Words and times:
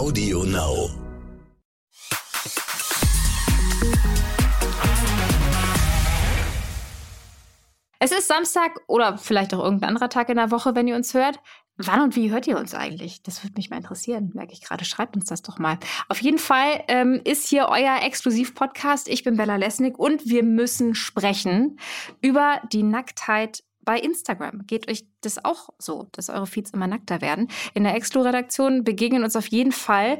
Audio 0.00 0.44
Now. 0.44 0.88
Es 7.98 8.10
ist 8.10 8.26
Samstag 8.26 8.80
oder 8.86 9.18
vielleicht 9.18 9.52
auch 9.52 9.62
irgendein 9.62 9.90
anderer 9.90 10.08
Tag 10.08 10.30
in 10.30 10.36
der 10.36 10.50
Woche, 10.50 10.74
wenn 10.74 10.88
ihr 10.88 10.96
uns 10.96 11.12
hört. 11.12 11.38
Wann 11.76 12.00
und 12.00 12.16
wie 12.16 12.30
hört 12.30 12.46
ihr 12.46 12.56
uns 12.56 12.74
eigentlich? 12.74 13.22
Das 13.22 13.44
würde 13.44 13.56
mich 13.58 13.68
mal 13.68 13.76
interessieren, 13.76 14.30
merke 14.32 14.54
ich 14.54 14.62
gerade. 14.62 14.86
Schreibt 14.86 15.16
uns 15.16 15.26
das 15.26 15.42
doch 15.42 15.58
mal. 15.58 15.76
Auf 16.08 16.22
jeden 16.22 16.38
Fall 16.38 16.82
ähm, 16.88 17.20
ist 17.24 17.46
hier 17.46 17.68
euer 17.68 18.00
Exklusiv-Podcast. 18.02 19.06
Ich 19.06 19.22
bin 19.22 19.36
Bella 19.36 19.56
Lesnick 19.56 19.98
und 19.98 20.24
wir 20.24 20.44
müssen 20.44 20.94
sprechen 20.94 21.78
über 22.22 22.62
die 22.72 22.84
Nacktheit 22.84 23.64
bei 23.82 23.98
Instagram. 23.98 24.66
Geht 24.66 24.90
euch 24.90 25.04
das 25.20 25.44
auch 25.44 25.70
so, 25.78 26.08
dass 26.12 26.30
eure 26.30 26.46
Feeds 26.46 26.70
immer 26.70 26.86
nackter 26.86 27.20
werden? 27.20 27.48
In 27.74 27.84
der 27.84 27.94
Exklu-Redaktion 27.94 28.84
begegnen 28.84 29.24
uns 29.24 29.36
auf 29.36 29.46
jeden 29.48 29.72
Fall, 29.72 30.18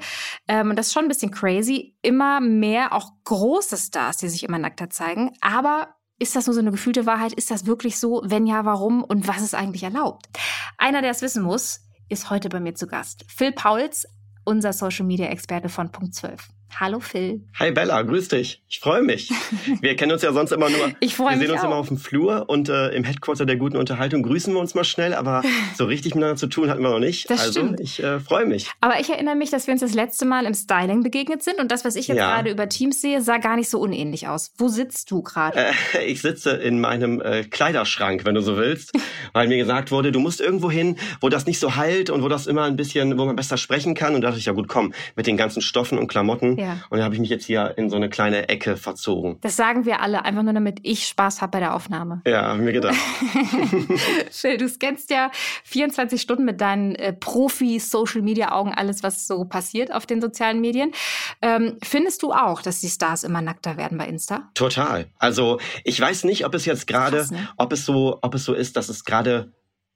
ähm, 0.48 0.70
und 0.70 0.76
das 0.76 0.88
ist 0.88 0.92
schon 0.92 1.04
ein 1.04 1.08
bisschen 1.08 1.30
crazy, 1.30 1.96
immer 2.02 2.40
mehr 2.40 2.92
auch 2.92 3.10
große 3.24 3.76
Stars, 3.76 4.18
die 4.18 4.28
sich 4.28 4.44
immer 4.44 4.58
nackter 4.58 4.90
zeigen. 4.90 5.32
Aber 5.40 5.94
ist 6.18 6.36
das 6.36 6.46
nur 6.46 6.54
so 6.54 6.60
eine 6.60 6.70
gefühlte 6.70 7.06
Wahrheit? 7.06 7.32
Ist 7.32 7.50
das 7.50 7.66
wirklich 7.66 7.98
so? 7.98 8.22
Wenn 8.24 8.46
ja, 8.46 8.64
warum? 8.64 9.02
Und 9.02 9.26
was 9.26 9.42
ist 9.42 9.54
eigentlich 9.54 9.82
erlaubt? 9.82 10.28
Einer, 10.76 11.02
der 11.02 11.10
es 11.10 11.22
wissen 11.22 11.42
muss, 11.42 11.80
ist 12.08 12.28
heute 12.28 12.48
bei 12.48 12.60
mir 12.60 12.74
zu 12.74 12.86
Gast. 12.86 13.24
Phil 13.28 13.52
Pauls, 13.52 14.06
unser 14.44 14.72
Social 14.72 15.06
Media 15.06 15.26
Experte 15.26 15.68
von 15.68 15.90
Punkt 15.90 16.14
12. 16.14 16.48
Hallo 16.78 17.00
Phil. 17.00 17.42
Hi 17.58 17.72
Bella, 17.72 18.00
grüß 18.02 18.28
dich. 18.28 18.62
Ich 18.68 18.80
freue 18.80 19.02
mich. 19.02 19.30
Wir 19.80 19.96
kennen 19.96 20.12
uns 20.12 20.22
ja 20.22 20.32
sonst 20.32 20.52
immer 20.52 20.70
nur. 20.70 20.92
Ich 21.00 21.14
freue 21.14 21.32
mich. 21.32 21.40
Wir 21.40 21.46
sehen 21.48 21.52
uns 21.54 21.60
auch. 21.62 21.66
immer 21.66 21.76
auf 21.76 21.88
dem 21.88 21.98
Flur 21.98 22.48
und 22.48 22.68
äh, 22.68 22.88
im 22.90 23.04
Headquarter 23.04 23.44
der 23.44 23.56
guten 23.56 23.76
Unterhaltung 23.76 24.22
grüßen 24.22 24.54
wir 24.54 24.60
uns 24.60 24.74
mal 24.74 24.84
schnell, 24.84 25.12
aber 25.14 25.42
so 25.76 25.84
richtig 25.84 26.14
miteinander 26.14 26.36
zu 26.36 26.46
tun 26.46 26.70
hatten 26.70 26.82
wir 26.82 26.90
noch 26.90 26.98
nicht. 27.00 27.28
Das 27.28 27.40
also 27.40 27.60
stimmt. 27.60 27.80
ich 27.80 28.02
äh, 28.02 28.20
freue 28.20 28.46
mich. 28.46 28.70
Aber 28.80 28.98
ich 29.00 29.10
erinnere 29.10 29.34
mich, 29.34 29.50
dass 29.50 29.66
wir 29.66 29.72
uns 29.72 29.80
das 29.80 29.94
letzte 29.94 30.24
Mal 30.24 30.46
im 30.46 30.54
Styling 30.54 31.02
begegnet 31.02 31.42
sind 31.42 31.58
und 31.58 31.70
das, 31.70 31.84
was 31.84 31.96
ich 31.96 32.08
jetzt 32.08 32.16
Ja. 32.18 32.34
gerade 32.36 32.50
über 32.50 32.68
Teams 32.68 33.00
sehe, 33.00 33.20
sah 33.20 33.38
gar 33.38 33.56
nicht 33.56 33.68
so 33.68 33.78
unähnlich 33.80 34.28
aus. 34.28 34.52
Wo 34.56 34.68
sitzt 34.68 35.10
du 35.10 35.22
gerade? 35.22 35.58
Äh, 35.58 36.04
ich 36.06 36.22
sitze 36.22 36.50
in 36.52 36.80
meinem 36.80 37.20
äh, 37.20 37.42
Kleiderschrank, 37.44 38.24
wenn 38.24 38.34
du 38.34 38.40
so 38.40 38.56
willst, 38.56 38.92
weil 39.32 39.48
mir 39.48 39.58
gesagt 39.58 39.90
wurde, 39.90 40.12
du 40.12 40.20
musst 40.20 40.40
irgendwo 40.40 40.70
hin, 40.70 40.96
wo 41.20 41.28
das 41.28 41.46
nicht 41.46 41.58
so 41.58 41.76
halt 41.76 42.10
und 42.10 42.22
wo 42.22 42.28
das 42.28 42.46
immer 42.46 42.64
ein 42.64 42.76
bisschen, 42.76 43.18
wo 43.18 43.26
man 43.26 43.36
besser 43.36 43.56
sprechen 43.56 43.94
kann. 43.94 44.14
Und 44.14 44.22
da 44.22 44.28
dachte 44.28 44.38
ich, 44.38 44.46
ja 44.46 44.52
gut, 44.52 44.68
komm, 44.68 44.94
mit 45.16 45.26
den 45.26 45.36
ganzen 45.36 45.60
Stoffen 45.60 45.98
und 45.98 46.06
Klamotten. 46.08 46.56
Ja. 46.60 46.76
Und 46.90 46.98
da 46.98 47.04
habe 47.04 47.14
ich 47.14 47.20
mich 47.20 47.30
jetzt 47.30 47.46
hier 47.46 47.74
in 47.76 47.88
so 47.88 47.96
eine 47.96 48.10
kleine 48.10 48.48
Ecke 48.48 48.76
verzogen. 48.76 49.38
Das 49.40 49.56
sagen 49.56 49.86
wir 49.86 50.00
alle, 50.00 50.24
einfach 50.24 50.42
nur 50.42 50.52
damit 50.52 50.80
ich 50.82 51.06
Spaß 51.06 51.40
habe 51.40 51.52
bei 51.52 51.60
der 51.60 51.74
Aufnahme. 51.74 52.20
Ja, 52.26 52.48
hab 52.48 52.58
mir 52.58 52.72
gedacht. 52.72 52.94
Phil, 54.30 54.58
du 54.58 54.68
scannst 54.68 55.10
ja 55.10 55.30
24 55.64 56.20
Stunden 56.20 56.44
mit 56.44 56.60
deinen 56.60 56.94
äh, 56.94 57.12
Profi-Social-Media-Augen 57.14 58.74
alles, 58.74 59.02
was 59.02 59.26
so 59.26 59.44
passiert 59.44 59.92
auf 59.92 60.04
den 60.04 60.20
sozialen 60.20 60.60
Medien. 60.60 60.92
Ähm, 61.40 61.78
findest 61.82 62.22
du 62.22 62.32
auch, 62.32 62.60
dass 62.60 62.80
die 62.80 62.88
Stars 62.88 63.24
immer 63.24 63.40
nackter 63.40 63.76
werden 63.76 63.96
bei 63.96 64.06
Insta? 64.06 64.50
Total. 64.54 65.06
Also 65.18 65.58
ich 65.84 65.98
weiß 65.98 66.24
nicht, 66.24 66.44
ob 66.44 66.54
es 66.54 66.66
jetzt 66.66 66.86
gerade, 66.86 67.26
ne? 67.30 67.48
ob 67.56 67.72
es 67.72 67.86
so, 67.86 68.18
ob 68.20 68.34
es 68.34 68.44
so 68.44 68.52
ist, 68.52 68.76
dass 68.76 68.88
es 68.90 69.04
gerade 69.04 69.52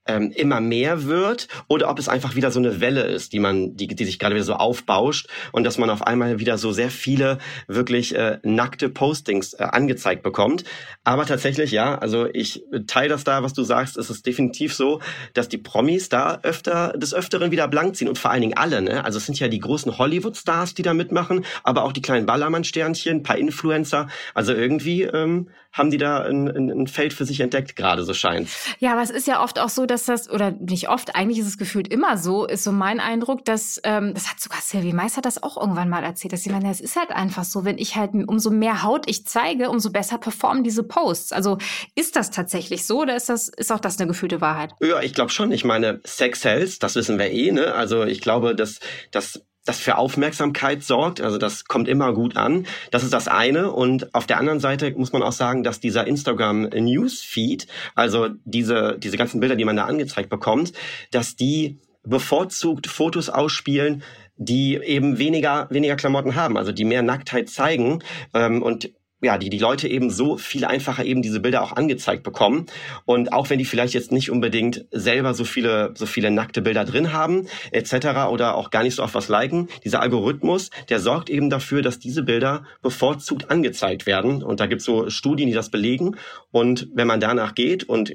ähm, 0.06 0.30
immer 0.32 0.60
mehr 0.60 1.04
wird 1.04 1.48
oder 1.68 1.88
ob 1.90 1.98
es 1.98 2.08
einfach 2.08 2.34
wieder 2.34 2.50
so 2.50 2.58
eine 2.58 2.80
Welle 2.80 3.02
ist, 3.02 3.32
die 3.32 3.38
man, 3.38 3.76
die, 3.76 3.86
die 3.86 4.04
sich 4.04 4.18
gerade 4.18 4.34
wieder 4.34 4.44
so 4.44 4.54
aufbauscht 4.54 5.28
und 5.52 5.64
dass 5.64 5.78
man 5.78 5.90
auf 5.90 6.06
einmal 6.06 6.38
wieder 6.38 6.58
so 6.58 6.72
sehr 6.72 6.90
viele 6.90 7.38
wirklich 7.66 8.14
äh, 8.14 8.38
nackte 8.42 8.88
Postings 8.88 9.54
äh, 9.54 9.64
angezeigt 9.64 10.22
bekommt. 10.22 10.64
Aber 11.04 11.26
tatsächlich, 11.26 11.70
ja, 11.70 11.96
also 11.96 12.26
ich 12.32 12.64
teile 12.86 13.10
das 13.10 13.24
da, 13.24 13.42
was 13.42 13.52
du 13.52 13.62
sagst, 13.62 13.96
es 13.96 14.10
ist 14.10 14.26
definitiv 14.26 14.74
so, 14.74 15.00
dass 15.32 15.48
die 15.48 15.58
Promis 15.58 16.08
da 16.08 16.40
öfter 16.42 16.92
des 16.96 17.14
Öfteren 17.14 17.50
wieder 17.50 17.68
blank 17.68 17.96
ziehen 17.96 18.08
und 18.08 18.18
vor 18.18 18.30
allen 18.30 18.42
Dingen 18.42 18.56
alle, 18.56 18.82
ne? 18.82 19.04
Also 19.04 19.18
es 19.18 19.26
sind 19.26 19.38
ja 19.38 19.48
die 19.48 19.58
großen 19.58 19.98
Hollywood-Stars, 19.98 20.74
die 20.74 20.82
da 20.82 20.94
mitmachen, 20.94 21.44
aber 21.62 21.84
auch 21.84 21.92
die 21.92 22.02
kleinen 22.02 22.26
Ballermann-Sternchen, 22.26 23.22
paar 23.22 23.38
Influencer. 23.38 24.08
Also 24.34 24.52
irgendwie 24.52 25.02
ähm, 25.02 25.48
haben 25.74 25.90
die 25.90 25.98
da 25.98 26.22
ein, 26.22 26.48
ein, 26.48 26.70
ein 26.70 26.86
Feld 26.86 27.12
für 27.12 27.24
sich 27.24 27.40
entdeckt, 27.40 27.74
gerade 27.74 28.04
so 28.04 28.14
scheint's. 28.14 28.68
Ja, 28.78 28.92
aber 28.92 29.02
es 29.02 29.10
ist 29.10 29.26
ja 29.26 29.42
oft 29.42 29.58
auch 29.58 29.68
so, 29.68 29.86
dass 29.86 30.04
das, 30.04 30.30
oder 30.30 30.52
nicht 30.52 30.88
oft, 30.88 31.16
eigentlich 31.16 31.40
ist 31.40 31.48
es 31.48 31.58
gefühlt 31.58 31.92
immer 31.92 32.16
so, 32.16 32.46
ist 32.46 32.62
so 32.62 32.70
mein 32.70 33.00
Eindruck, 33.00 33.44
dass, 33.44 33.80
ähm, 33.82 34.14
das 34.14 34.30
hat 34.30 34.38
sogar 34.38 34.60
Sylvie 34.62 34.92
Mais 34.92 35.16
hat 35.16 35.24
das 35.24 35.42
auch 35.42 35.60
irgendwann 35.60 35.88
mal 35.88 36.04
erzählt, 36.04 36.32
dass 36.32 36.44
sie 36.44 36.50
meinte, 36.50 36.68
es 36.68 36.80
ist 36.80 36.96
halt 36.96 37.10
einfach 37.10 37.42
so, 37.42 37.64
wenn 37.64 37.76
ich 37.76 37.96
halt, 37.96 38.12
umso 38.14 38.50
mehr 38.50 38.84
Haut 38.84 39.08
ich 39.10 39.26
zeige, 39.26 39.68
umso 39.68 39.90
besser 39.90 40.18
performen 40.18 40.62
diese 40.62 40.84
Posts. 40.84 41.32
Also 41.32 41.58
ist 41.96 42.14
das 42.14 42.30
tatsächlich 42.30 42.86
so 42.86 43.02
oder 43.02 43.16
ist 43.16 43.28
das, 43.28 43.48
ist 43.48 43.72
auch 43.72 43.80
das 43.80 43.98
eine 43.98 44.06
gefühlte 44.06 44.40
Wahrheit? 44.40 44.74
Ja, 44.80 45.00
ich 45.02 45.12
glaube 45.12 45.32
schon. 45.32 45.50
Ich 45.50 45.64
meine, 45.64 46.00
Sex 46.04 46.42
sells, 46.42 46.78
das 46.78 46.94
wissen 46.94 47.18
wir 47.18 47.30
eh, 47.30 47.50
ne? 47.50 47.74
Also 47.74 48.04
ich 48.04 48.20
glaube, 48.20 48.54
dass 48.54 48.78
dass 49.10 49.42
das 49.64 49.80
für 49.80 49.96
Aufmerksamkeit 49.96 50.82
sorgt, 50.82 51.20
also 51.20 51.38
das 51.38 51.64
kommt 51.64 51.88
immer 51.88 52.12
gut 52.12 52.36
an. 52.36 52.66
Das 52.90 53.02
ist 53.02 53.12
das 53.12 53.28
eine. 53.28 53.72
Und 53.72 54.14
auf 54.14 54.26
der 54.26 54.38
anderen 54.38 54.60
Seite 54.60 54.92
muss 54.96 55.12
man 55.12 55.22
auch 55.22 55.32
sagen, 55.32 55.62
dass 55.62 55.80
dieser 55.80 56.06
Instagram 56.06 56.68
Newsfeed, 56.68 57.66
also 57.94 58.28
diese, 58.44 58.98
diese 58.98 59.16
ganzen 59.16 59.40
Bilder, 59.40 59.56
die 59.56 59.64
man 59.64 59.76
da 59.76 59.84
angezeigt 59.84 60.28
bekommt, 60.28 60.72
dass 61.10 61.36
die 61.36 61.78
bevorzugt 62.04 62.86
Fotos 62.86 63.30
ausspielen, 63.30 64.02
die 64.36 64.76
eben 64.76 65.18
weniger, 65.18 65.68
weniger 65.70 65.96
Klamotten 65.96 66.34
haben, 66.34 66.56
also 66.58 66.72
die 66.72 66.84
mehr 66.84 67.02
Nacktheit 67.02 67.48
zeigen. 67.48 68.02
Ähm, 68.34 68.62
und 68.62 68.90
ja, 69.24 69.38
die 69.38 69.50
die 69.50 69.58
Leute 69.58 69.88
eben 69.88 70.10
so 70.10 70.36
viel 70.36 70.64
einfacher 70.64 71.04
eben 71.04 71.22
diese 71.22 71.40
Bilder 71.40 71.62
auch 71.62 71.72
angezeigt 71.72 72.22
bekommen. 72.22 72.66
Und 73.04 73.32
auch 73.32 73.50
wenn 73.50 73.58
die 73.58 73.64
vielleicht 73.64 73.94
jetzt 73.94 74.12
nicht 74.12 74.30
unbedingt 74.30 74.86
selber 74.90 75.34
so 75.34 75.44
viele, 75.44 75.92
so 75.96 76.06
viele 76.06 76.30
nackte 76.30 76.62
Bilder 76.62 76.84
drin 76.84 77.12
haben, 77.12 77.46
etc. 77.72 78.28
oder 78.30 78.56
auch 78.56 78.70
gar 78.70 78.82
nicht 78.82 78.94
so 78.94 79.02
oft 79.02 79.14
was 79.14 79.28
liken, 79.28 79.68
dieser 79.84 80.00
Algorithmus, 80.00 80.70
der 80.88 81.00
sorgt 81.00 81.30
eben 81.30 81.50
dafür, 81.50 81.82
dass 81.82 81.98
diese 81.98 82.22
Bilder 82.22 82.64
bevorzugt 82.82 83.50
angezeigt 83.50 84.06
werden. 84.06 84.42
Und 84.42 84.60
da 84.60 84.66
gibt's 84.66 84.84
so 84.84 85.10
Studien, 85.10 85.48
die 85.48 85.54
das 85.54 85.70
belegen. 85.70 86.16
Und 86.50 86.88
wenn 86.94 87.06
man 87.06 87.20
danach 87.20 87.54
geht 87.54 87.84
und 87.84 88.14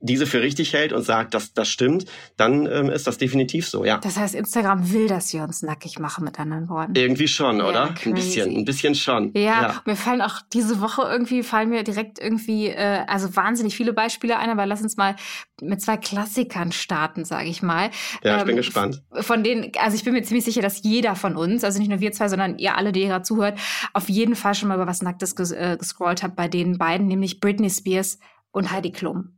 diese 0.00 0.26
für 0.26 0.40
richtig 0.40 0.72
hält 0.72 0.92
und 0.92 1.02
sagt, 1.02 1.34
dass 1.34 1.52
das 1.52 1.68
stimmt, 1.68 2.06
dann 2.36 2.66
ähm, 2.66 2.88
ist 2.90 3.06
das 3.06 3.18
definitiv 3.18 3.68
so, 3.68 3.84
ja. 3.84 3.98
Das 3.98 4.16
heißt, 4.16 4.34
Instagram 4.34 4.92
will, 4.92 5.08
dass 5.08 5.32
wir 5.32 5.42
uns 5.42 5.62
nackig 5.62 5.98
machen, 5.98 6.24
mit 6.24 6.40
anderen 6.40 6.68
Worten. 6.68 6.94
Irgendwie 6.94 7.28
schon, 7.28 7.58
Ja, 7.58 7.68
oder? 7.68 7.88
crazy. 7.94 8.08
Ein 8.08 8.14
bisschen, 8.14 8.56
ein 8.56 8.64
bisschen 8.64 8.94
schon. 8.94 9.32
Ja, 9.34 9.82
mir 9.84 9.96
fallen 9.96 10.22
auch 10.22 10.40
diese 10.52 10.80
Woche 10.80 11.02
irgendwie, 11.02 11.42
fallen 11.42 11.68
mir 11.68 11.82
direkt 11.82 12.18
irgendwie, 12.18 12.68
äh, 12.68 13.04
also 13.06 13.36
wahnsinnig 13.36 13.76
viele 13.76 13.92
Beispiele 13.92 14.38
ein, 14.38 14.48
aber 14.50 14.64
lass 14.66 14.80
uns 14.82 14.96
mal 14.96 15.16
mit 15.60 15.82
zwei 15.82 15.96
Klassikern 15.98 16.72
starten, 16.72 17.24
sage 17.24 17.48
ich 17.48 17.62
mal. 17.62 17.90
Ja, 18.24 18.38
ich 18.38 18.44
bin 18.44 18.50
Ähm, 18.52 18.56
gespannt. 18.56 19.02
Von 19.12 19.44
denen, 19.44 19.70
also 19.78 19.94
ich 19.96 20.04
bin 20.04 20.14
mir 20.14 20.22
ziemlich 20.22 20.44
sicher, 20.46 20.62
dass 20.62 20.82
jeder 20.82 21.14
von 21.14 21.36
uns, 21.36 21.62
also 21.62 21.78
nicht 21.78 21.88
nur 21.90 22.00
wir 22.00 22.12
zwei, 22.12 22.28
sondern 22.28 22.58
ihr 22.58 22.76
alle, 22.76 22.92
die 22.92 23.04
gerade 23.06 23.22
zuhört, 23.24 23.58
auf 23.92 24.08
jeden 24.08 24.34
Fall 24.36 24.54
schon 24.54 24.68
mal 24.68 24.76
über 24.76 24.86
was 24.86 25.02
Nacktes 25.02 25.36
ges 25.36 25.52
äh, 25.52 25.76
gescrollt 25.78 26.22
habt 26.22 26.36
bei 26.36 26.48
den 26.48 26.78
beiden, 26.78 27.06
nämlich 27.06 27.40
Britney 27.40 27.68
Spears 27.68 28.18
und 28.50 28.70
Heidi 28.72 28.92
Klum. 28.92 29.36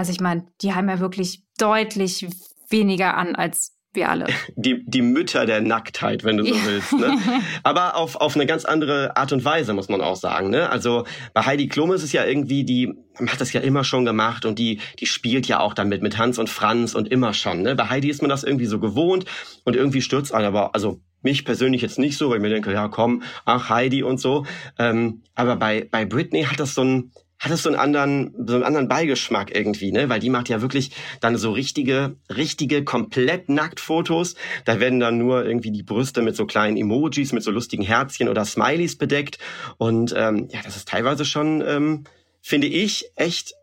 Also 0.00 0.12
ich 0.12 0.20
meine, 0.20 0.46
die 0.62 0.72
haben 0.72 0.88
ja 0.88 0.98
wirklich 0.98 1.42
deutlich 1.58 2.26
weniger 2.70 3.18
an 3.18 3.34
als 3.36 3.76
wir 3.92 4.08
alle. 4.08 4.28
Die, 4.56 4.82
die 4.86 5.02
Mütter 5.02 5.44
der 5.44 5.60
Nacktheit, 5.60 6.24
wenn 6.24 6.38
du 6.38 6.44
so 6.46 6.54
Ja. 6.54 6.64
willst. 6.64 6.94
Ne? 6.94 7.18
Aber 7.64 7.96
auf, 7.96 8.16
auf 8.16 8.34
eine 8.34 8.46
ganz 8.46 8.64
andere 8.64 9.14
Art 9.18 9.30
und 9.34 9.44
Weise, 9.44 9.74
muss 9.74 9.90
man 9.90 10.00
auch 10.00 10.16
sagen. 10.16 10.48
Ne? 10.48 10.70
Also 10.70 11.04
bei 11.34 11.42
Heidi 11.44 11.68
Klum 11.68 11.92
ist 11.92 12.02
es 12.02 12.12
ja 12.12 12.24
irgendwie, 12.24 12.64
die 12.64 12.94
hat 13.26 13.42
das 13.42 13.52
ja 13.52 13.60
immer 13.60 13.84
schon 13.84 14.06
gemacht 14.06 14.46
und 14.46 14.58
die, 14.58 14.80
die 15.00 15.04
spielt 15.06 15.46
ja 15.48 15.60
auch 15.60 15.74
damit 15.74 16.00
mit 16.00 16.16
Hans 16.16 16.38
und 16.38 16.48
Franz 16.48 16.94
und 16.94 17.08
immer 17.08 17.34
schon. 17.34 17.60
Ne? 17.60 17.74
Bei 17.76 17.90
Heidi 17.90 18.08
ist 18.08 18.22
man 18.22 18.30
das 18.30 18.42
irgendwie 18.42 18.66
so 18.66 18.80
gewohnt 18.80 19.26
und 19.64 19.76
irgendwie 19.76 20.00
stürzt 20.00 20.32
einen 20.32 20.46
aber, 20.46 20.74
also 20.74 21.02
mich 21.20 21.44
persönlich 21.44 21.82
jetzt 21.82 21.98
nicht 21.98 22.16
so, 22.16 22.30
weil 22.30 22.36
ich 22.36 22.42
mir 22.42 22.48
denke, 22.48 22.72
ja 22.72 22.88
komm, 22.88 23.22
ach 23.44 23.68
Heidi 23.68 24.02
und 24.02 24.18
so. 24.18 24.46
Ähm, 24.78 25.24
aber 25.34 25.56
bei, 25.56 25.86
bei 25.90 26.06
Britney 26.06 26.44
hat 26.44 26.58
das 26.58 26.74
so 26.74 26.84
ein, 26.84 27.12
hat 27.40 27.50
es 27.50 27.62
so 27.62 27.70
einen 27.70 27.78
anderen, 27.78 28.34
so 28.46 28.54
einen 28.54 28.64
anderen 28.64 28.86
Beigeschmack 28.86 29.54
irgendwie, 29.54 29.92
ne? 29.92 30.10
Weil 30.10 30.20
die 30.20 30.28
macht 30.28 30.50
ja 30.50 30.60
wirklich 30.60 30.90
dann 31.20 31.38
so 31.38 31.52
richtige, 31.52 32.16
richtige, 32.28 32.84
komplett 32.84 33.48
Nacktfotos. 33.48 34.34
Da 34.66 34.78
werden 34.78 35.00
dann 35.00 35.16
nur 35.16 35.46
irgendwie 35.46 35.70
die 35.70 35.82
Brüste 35.82 36.20
mit 36.20 36.36
so 36.36 36.44
kleinen 36.44 36.76
Emojis, 36.76 37.32
mit 37.32 37.42
so 37.42 37.50
lustigen 37.50 37.82
Herzchen 37.82 38.28
oder 38.28 38.44
Smileys 38.44 38.96
bedeckt. 38.96 39.38
Und 39.78 40.14
ähm, 40.14 40.48
ja, 40.52 40.60
das 40.62 40.76
ist 40.76 40.88
teilweise 40.88 41.24
schon, 41.24 41.64
ähm, 41.66 42.04
finde 42.42 42.66
ich, 42.66 43.06
echt, 43.16 43.54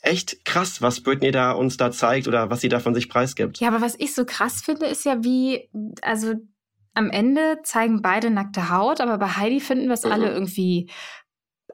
echt 0.00 0.46
krass, 0.46 0.80
was 0.80 1.02
Britney 1.02 1.30
da 1.30 1.52
uns 1.52 1.76
da 1.76 1.90
zeigt 1.90 2.28
oder 2.28 2.48
was 2.48 2.62
sie 2.62 2.70
da 2.70 2.80
von 2.80 2.94
sich 2.94 3.10
preisgibt. 3.10 3.60
Ja, 3.60 3.68
aber 3.68 3.82
was 3.82 3.94
ich 3.98 4.14
so 4.14 4.24
krass 4.24 4.62
finde, 4.62 4.86
ist 4.86 5.04
ja 5.04 5.22
wie, 5.22 5.68
also 6.00 6.32
am 6.94 7.10
Ende 7.10 7.58
zeigen 7.62 8.00
beide 8.00 8.30
nackte 8.30 8.70
Haut, 8.70 9.02
aber 9.02 9.18
bei 9.18 9.28
Heidi 9.28 9.60
finden 9.60 9.86
wir 9.86 9.94
es 9.94 10.04
Mhm. 10.04 10.12
alle 10.12 10.32
irgendwie 10.32 10.90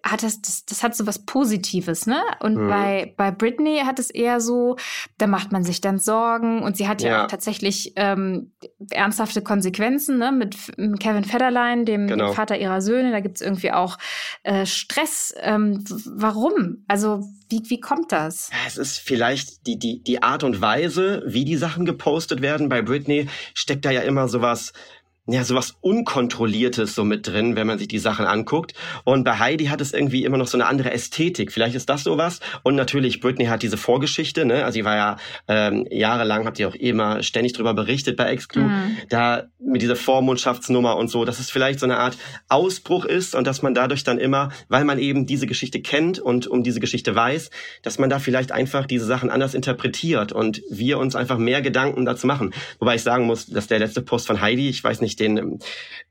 hat 0.05 0.23
das, 0.23 0.43
das, 0.43 0.67
das 0.67 0.83
hat 0.83 0.95
so 0.95 1.07
was 1.07 1.25
Positives, 1.25 2.07
ne? 2.07 2.23
Und 2.41 2.57
mhm. 2.57 2.69
bei, 2.69 3.15
bei 3.17 3.31
Britney 3.31 3.81
hat 3.85 3.99
es 3.99 4.11
eher 4.11 4.39
so, 4.41 4.77
da 5.17 5.27
macht 5.27 5.51
man 5.51 5.65
sich 5.65 5.81
dann 5.81 5.99
Sorgen 5.99 6.63
und 6.63 6.77
sie 6.77 6.87
hat 6.87 7.03
ja, 7.03 7.09
ja 7.09 7.25
auch 7.25 7.29
tatsächlich 7.29 7.95
ähm, 7.97 8.53
ernsthafte 8.91 9.41
Konsequenzen, 9.41 10.19
ne? 10.19 10.31
Mit 10.31 10.57
Kevin 11.01 11.25
Federline, 11.25 11.85
dem, 11.85 12.07
genau. 12.07 12.27
dem 12.27 12.35
Vater 12.35 12.59
ihrer 12.59 12.83
Söhne, 12.83 13.13
da 13.13 13.21
gibt 13.21 13.37
es 13.37 13.41
irgendwie 13.41 13.73
auch 13.73 13.97
äh, 14.43 14.67
Stress. 14.67 15.35
Ähm, 15.41 15.83
warum? 16.07 16.85
Also 16.87 17.25
wie, 17.49 17.63
wie 17.69 17.81
kommt 17.81 18.13
das? 18.13 18.51
Es 18.67 18.77
ist 18.77 18.99
vielleicht 18.99 19.67
die, 19.67 19.79
die, 19.79 20.03
die 20.03 20.23
Art 20.23 20.45
und 20.45 20.61
Weise, 20.61 21.23
wie 21.27 21.47
die 21.47 21.57
Sachen 21.57 21.87
gepostet 21.87 22.43
werden. 22.43 22.69
Bei 22.69 22.83
Britney 22.83 23.29
steckt 23.55 23.87
da 23.87 23.91
ja 23.91 24.03
immer 24.03 24.29
sowas 24.29 24.75
ja, 25.27 25.43
sowas 25.43 25.75
Unkontrolliertes 25.81 26.95
so 26.95 27.03
mit 27.03 27.27
drin, 27.27 27.57
wenn 27.57 27.67
man 27.67 27.79
sich 27.79 27.89
die 27.89 27.99
Sachen 27.99 28.27
anguckt. 28.27 28.75
Und 29.05 29.25
bei 29.25 29.39
Heidi 29.39 29.67
hat 29.67 29.81
es 29.81 29.95
irgendwie 29.95 30.25
immer 30.25 30.37
noch 30.37 30.47
so 30.47 30.59
eine 30.59 30.67
andere 30.67 30.93
Ästhetik. 30.93 31.51
Vielleicht 31.51 31.75
ist 31.75 31.89
das 31.89 32.05
sowas. 32.05 32.41
Und 32.63 32.75
natürlich, 32.75 33.21
Britney 33.21 33.47
hat 33.47 33.63
diese 33.63 33.79
Vorgeschichte, 33.79 34.45
ne? 34.45 34.65
Also 34.65 34.75
sie 34.75 34.85
war 34.85 34.97
ja 34.97 35.17
ähm, 35.49 35.87
jahrelang, 35.91 36.45
habt 36.45 36.59
ihr 36.59 36.69
auch 36.69 36.75
immer 36.75 37.23
ständig 37.23 37.55
drüber 37.55 37.73
berichtet 37.73 38.19
bei 38.19 38.27
Exclu, 38.27 38.65
mhm. 38.65 38.99
da 39.09 39.45
mit 39.59 39.81
dieser 39.81 39.97
Vormundschaftsnummer 39.97 40.97
und 40.97 41.09
so, 41.09 41.25
dass 41.25 41.39
es 41.39 41.51
vielleicht 41.51 41.81
so 41.81 41.87
eine 41.87 41.97
Art 41.97 42.19
Ausbruch 42.49 43.07
ist 43.07 43.35
und 43.35 43.47
dass 43.47 43.63
man 43.63 43.73
dadurch 43.73 44.05
dann 44.05 44.19
immer, 44.19 44.51
weil 44.69 44.85
man 44.85 44.99
eben 44.99 45.25
diese 45.25 45.47
Geschichte 45.47 45.81
kennt 45.81 46.19
und 46.19 46.47
um 46.47 46.63
diese 46.63 46.81
Geschichte 46.81 47.15
weiß, 47.15 47.49
dass 47.83 47.99
man 47.99 48.11
da 48.11 48.19
vielleicht 48.19 48.53
einfach 48.53 48.85
diese 48.85 49.07
Sachen 49.07 49.31
anders 49.31 49.55
interpretiert 49.55 50.33
und 50.33 50.63
wir 50.71 50.99
uns 50.99 51.17
einfach 51.17 51.39
mehr 51.39 51.63
Gedanken 51.63 52.05
dazu 52.05 52.27
machen. 52.27 52.53
Wobei 52.79 52.97
ich 52.97 53.03
sagen 53.03 53.25
muss, 53.25 53.47
dass 53.47 53.69
der 53.69 53.79
letzte 53.79 54.03
Post 54.03 54.27
von 54.27 54.43
Heidi, 54.43 54.69
ich 54.69 54.85
weiß 54.85 55.01
nicht, 55.01 55.14
nicht 55.15 55.21
den, 55.21 55.59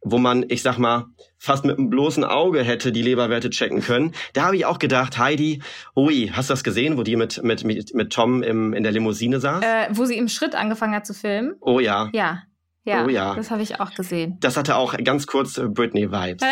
wo 0.01 0.17
man, 0.17 0.45
ich 0.47 0.61
sag 0.61 0.77
mal, 0.77 1.05
fast 1.37 1.65
mit 1.65 1.77
einem 1.77 1.89
bloßen 1.89 2.23
Auge 2.23 2.63
hätte 2.63 2.91
die 2.91 3.01
Leberwerte 3.01 3.49
checken 3.49 3.81
können. 3.81 4.13
Da 4.33 4.43
habe 4.43 4.55
ich 4.55 4.65
auch 4.65 4.79
gedacht, 4.79 5.17
Heidi, 5.17 5.61
ui, 5.95 6.31
hast 6.33 6.49
du 6.49 6.53
das 6.53 6.63
gesehen, 6.63 6.97
wo 6.97 7.03
die 7.03 7.15
mit, 7.15 7.43
mit, 7.43 7.63
mit, 7.63 7.93
mit 7.93 8.13
Tom 8.13 8.43
im, 8.43 8.73
in 8.73 8.83
der 8.83 8.91
Limousine 8.91 9.39
saß? 9.39 9.63
Äh, 9.63 9.87
wo 9.91 10.05
sie 10.05 10.17
im 10.17 10.27
Schritt 10.27 10.55
angefangen 10.55 10.95
hat 10.95 11.05
zu 11.05 11.13
filmen? 11.13 11.55
Oh 11.61 11.79
ja. 11.79 12.09
Ja. 12.13 12.43
Ja, 12.85 13.05
oh 13.05 13.09
ja, 13.09 13.33
das 13.33 13.49
habe 13.49 13.61
ich 13.61 13.79
auch 13.79 13.93
gesehen. 13.93 14.37
Das 14.41 14.57
hatte 14.57 14.75
auch 14.75 14.97
ganz 15.05 15.25
kurz 15.25 15.57
äh, 15.57 15.69
Britney-Vibes. 15.69 16.43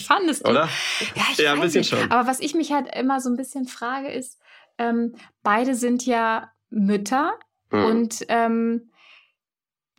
Fandest 0.06 0.46
du? 0.46 0.50
Oder? 0.52 0.66
Ja, 1.14 1.22
ich 1.30 1.36
ja 1.36 1.52
ein 1.52 1.60
bisschen 1.60 1.80
nicht. 1.80 1.90
schon. 1.90 2.10
Aber 2.10 2.26
was 2.26 2.40
ich 2.40 2.54
mich 2.54 2.72
halt 2.72 2.86
immer 2.96 3.20
so 3.20 3.28
ein 3.28 3.36
bisschen 3.36 3.66
frage, 3.66 4.08
ist, 4.08 4.40
ähm, 4.78 5.14
beide 5.42 5.74
sind 5.74 6.06
ja 6.06 6.50
Mütter 6.70 7.34
hm. 7.70 7.84
und 7.84 8.24
ähm, 8.28 8.87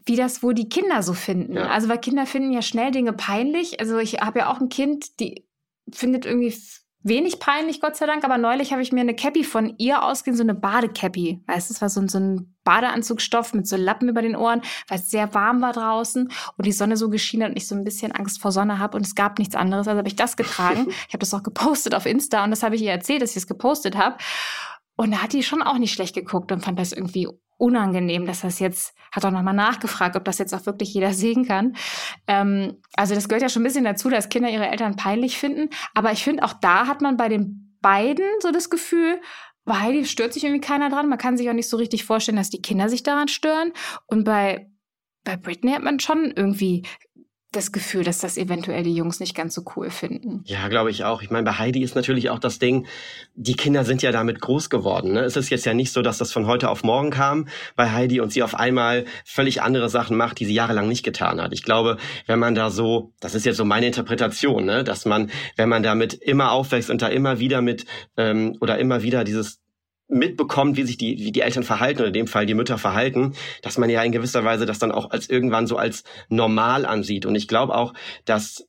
wie 0.10 0.18
das 0.18 0.44
wohl 0.44 0.54
die 0.54 0.68
Kinder 0.68 1.04
so 1.04 1.14
finden. 1.14 1.56
Ja. 1.56 1.68
Also, 1.68 1.88
weil 1.88 2.00
Kinder 2.00 2.26
finden 2.26 2.52
ja 2.52 2.62
schnell 2.62 2.92
Dinge 2.92 3.14
peinlich. 3.14 3.80
Also, 3.80 3.98
ich 4.00 4.16
habe 4.16 4.40
ja 4.40 4.52
auch 4.52 4.60
ein 4.60 4.70
Kind, 4.70 5.20
die 5.22 5.48
findet 5.92 6.26
irgendwie 6.26 6.54
wenig 7.02 7.40
peinlich, 7.40 7.80
Gott 7.80 7.96
sei 7.96 8.06
Dank. 8.08 8.24
Aber 8.26 8.38
neulich 8.38 8.72
habe 8.72 8.82
ich 8.82 8.92
mir 8.92 9.02
eine 9.02 9.16
Cappy 9.16 9.44
von 9.44 9.76
ihr 9.78 10.04
ausgehen, 10.04 10.36
so 10.36 10.44
eine 10.44 10.56
Badecappy. 10.56 11.44
Weißt 11.48 11.70
du, 11.70 11.74
es 11.74 11.82
war 11.82 11.90
so, 11.90 12.06
so 12.08 12.20
ein 12.20 12.56
Badeanzugstoff 12.64 13.54
mit 13.54 13.68
so 13.68 13.78
Lappen 13.78 14.10
über 14.10 14.22
den 14.22 14.36
Ohren, 14.36 14.62
weil 14.88 15.00
es 15.00 15.10
sehr 15.10 15.34
warm 15.34 15.62
war 15.62 15.74
draußen 15.74 16.30
und 16.58 16.66
die 16.66 16.72
Sonne 16.72 16.98
so 16.98 17.10
geschienen 17.10 17.46
hat 17.46 17.52
und 17.52 17.58
ich 17.58 17.68
so 17.68 17.76
ein 17.76 17.84
bisschen 17.84 18.12
Angst 18.12 18.42
vor 18.42 18.52
Sonne 18.52 18.80
habe 18.80 18.98
und 18.98 19.06
es 19.06 19.16
gab 19.16 19.40
nichts 19.40 19.56
anderes. 19.56 19.88
Also 19.88 19.98
habe 19.98 20.08
ich 20.08 20.16
das 20.16 20.36
getragen. 20.36 20.88
ich 21.08 21.14
habe 21.14 21.20
das 21.20 21.34
auch 21.34 21.44
gepostet 21.44 21.96
auf 21.96 22.06
Insta 22.06 22.44
und 22.44 22.52
das 22.52 22.64
habe 22.64 22.76
ich 22.76 22.82
ihr 22.82 22.92
erzählt, 22.92 23.22
dass 23.22 23.32
ich 23.32 23.38
es 23.38 23.48
gepostet 23.48 23.96
habe. 23.96 24.18
Und 25.00 25.12
da 25.12 25.24
hat 25.24 25.32
die 25.32 25.44
schon 25.44 25.62
auch 25.62 25.78
nicht 25.78 25.94
schlecht 25.94 26.14
geguckt 26.14 26.52
und 26.52 26.60
fand 26.60 26.78
das 26.78 26.92
irgendwie 26.92 27.30
unangenehm, 27.56 28.26
dass 28.26 28.42
das 28.42 28.60
jetzt, 28.60 28.94
hat 29.14 29.24
auch 29.24 29.32
nochmal 29.32 29.54
nachgefragt, 29.54 30.18
ob 30.18 30.26
das 30.26 30.40
jetzt 30.40 30.54
auch 30.54 30.66
wirklich 30.66 30.94
jeder 30.94 31.14
sehen 31.24 31.48
kann. 31.48 31.78
Ähm, 32.28 32.82
also 32.98 33.16
das 33.16 33.30
gehört 33.30 33.42
ja 33.42 33.48
schon 33.48 33.62
ein 33.62 33.66
bisschen 33.66 33.86
dazu, 33.86 34.10
dass 34.10 34.28
Kinder 34.28 34.50
ihre 34.50 34.68
Eltern 34.68 34.98
peinlich 34.98 35.38
finden. 35.38 35.70
Aber 35.94 36.12
ich 36.12 36.22
finde, 36.22 36.44
auch 36.44 36.52
da 36.52 36.86
hat 36.86 37.00
man 37.00 37.16
bei 37.16 37.30
den 37.30 37.78
beiden 37.80 38.26
so 38.42 38.52
das 38.52 38.70
Gefühl, 38.70 39.22
bei 39.64 39.80
Heidi 39.80 40.04
stört 40.04 40.34
sich 40.34 40.44
irgendwie 40.44 40.60
keiner 40.68 40.90
dran. 40.90 41.08
Man 41.08 41.18
kann 41.18 41.38
sich 41.38 41.50
auch 41.50 41.54
nicht 41.54 41.70
so 41.70 41.78
richtig 41.78 42.04
vorstellen, 42.04 42.36
dass 42.36 42.50
die 42.50 42.62
Kinder 42.62 42.90
sich 42.90 43.02
daran 43.02 43.30
stören. 43.30 43.72
Und 44.06 44.26
bei, 44.26 44.70
bei 45.24 45.38
Britney 45.38 45.72
hat 45.72 45.84
man 45.84 46.02
schon 46.02 46.34
irgendwie 46.36 46.86
das 47.52 47.72
Gefühl, 47.72 48.04
dass 48.04 48.20
das 48.20 48.38
eventuell 48.38 48.84
die 48.84 48.94
Jungs 48.94 49.20
nicht 49.20 49.36
ganz 49.36 49.56
so 49.56 49.64
cool 49.76 49.90
finden. 49.90 50.44
Ja, 50.46 50.68
glaube 50.68 50.92
ich 50.92 51.04
auch. 51.04 51.24
Ich 51.24 51.32
meine, 51.32 51.46
bei 51.46 51.54
Heidi 51.54 51.82
ist 51.82 51.96
natürlich 51.96 52.30
auch 52.30 52.38
das 52.38 52.60
Ding, 52.60 52.86
die 53.34 53.56
Kinder 53.56 53.84
sind 53.86 54.04
ja 54.04 54.12
damit 54.12 54.40
groß 54.40 54.70
geworden. 54.70 55.14
Ne? 55.14 55.22
Es 55.22 55.36
ist 55.36 55.50
jetzt 55.50 55.66
ja 55.66 55.74
nicht 55.74 55.92
so, 55.92 56.04
dass 56.04 56.20
das 56.20 56.32
von 56.32 56.46
heute 56.46 56.70
auf 56.70 56.84
morgen 56.84 57.10
kam 57.10 57.48
bei 57.76 57.92
Heidi 57.92 58.20
und 58.22 58.32
sie 58.32 58.44
auf 58.44 58.54
einmal 58.54 59.06
völlig 59.26 59.64
andere 59.64 59.90
Sachen 59.90 60.16
macht, 60.16 60.40
die 60.40 60.46
sie 60.46 60.54
jahrelang 60.54 60.88
nicht 60.88 61.04
getan 61.04 61.42
hat. 61.42 61.52
Ich 61.52 61.64
glaube, 61.64 61.98
wenn 62.28 62.38
man 62.38 62.54
da 62.54 62.70
so, 62.70 63.14
das 63.20 63.34
ist 63.34 63.48
jetzt 63.48 63.58
so 63.58 63.66
meine 63.66 63.88
Interpretation, 63.88 64.66
ne? 64.66 64.84
dass 64.84 65.06
man, 65.06 65.32
wenn 65.56 65.70
man 65.70 65.82
damit 65.82 66.14
immer 66.14 66.52
aufwächst 66.52 66.92
und 66.92 67.02
da 67.02 67.08
immer 67.08 67.40
wieder 67.40 67.62
mit 67.62 67.86
ähm, 68.16 68.58
oder 68.62 68.78
immer 68.78 69.02
wieder 69.02 69.24
dieses 69.24 69.60
mitbekommt, 70.10 70.76
wie 70.76 70.84
sich 70.84 70.98
die, 70.98 71.20
wie 71.20 71.32
die 71.32 71.42
Eltern 71.42 71.64
verhalten 71.64 72.00
oder 72.00 72.08
in 72.08 72.14
dem 72.14 72.28
Fall 72.28 72.46
die 72.46 72.56
Mütter 72.56 72.78
verhalten, 72.78 73.34
dass 73.62 73.78
man 73.78 73.90
ja 73.90 74.04
in 74.04 74.12
gewisser 74.12 74.44
Weise 74.44 74.66
das 74.66 74.80
dann 74.80 74.92
auch 74.92 75.12
als 75.12 75.30
irgendwann 75.30 75.68
so 75.68 75.78
als 75.78 76.04
normal 76.30 76.86
ansieht. 76.86 77.26
Und 77.26 77.36
ich 77.36 77.48
glaube 77.48 77.76
auch, 77.76 77.94
dass 78.26 78.66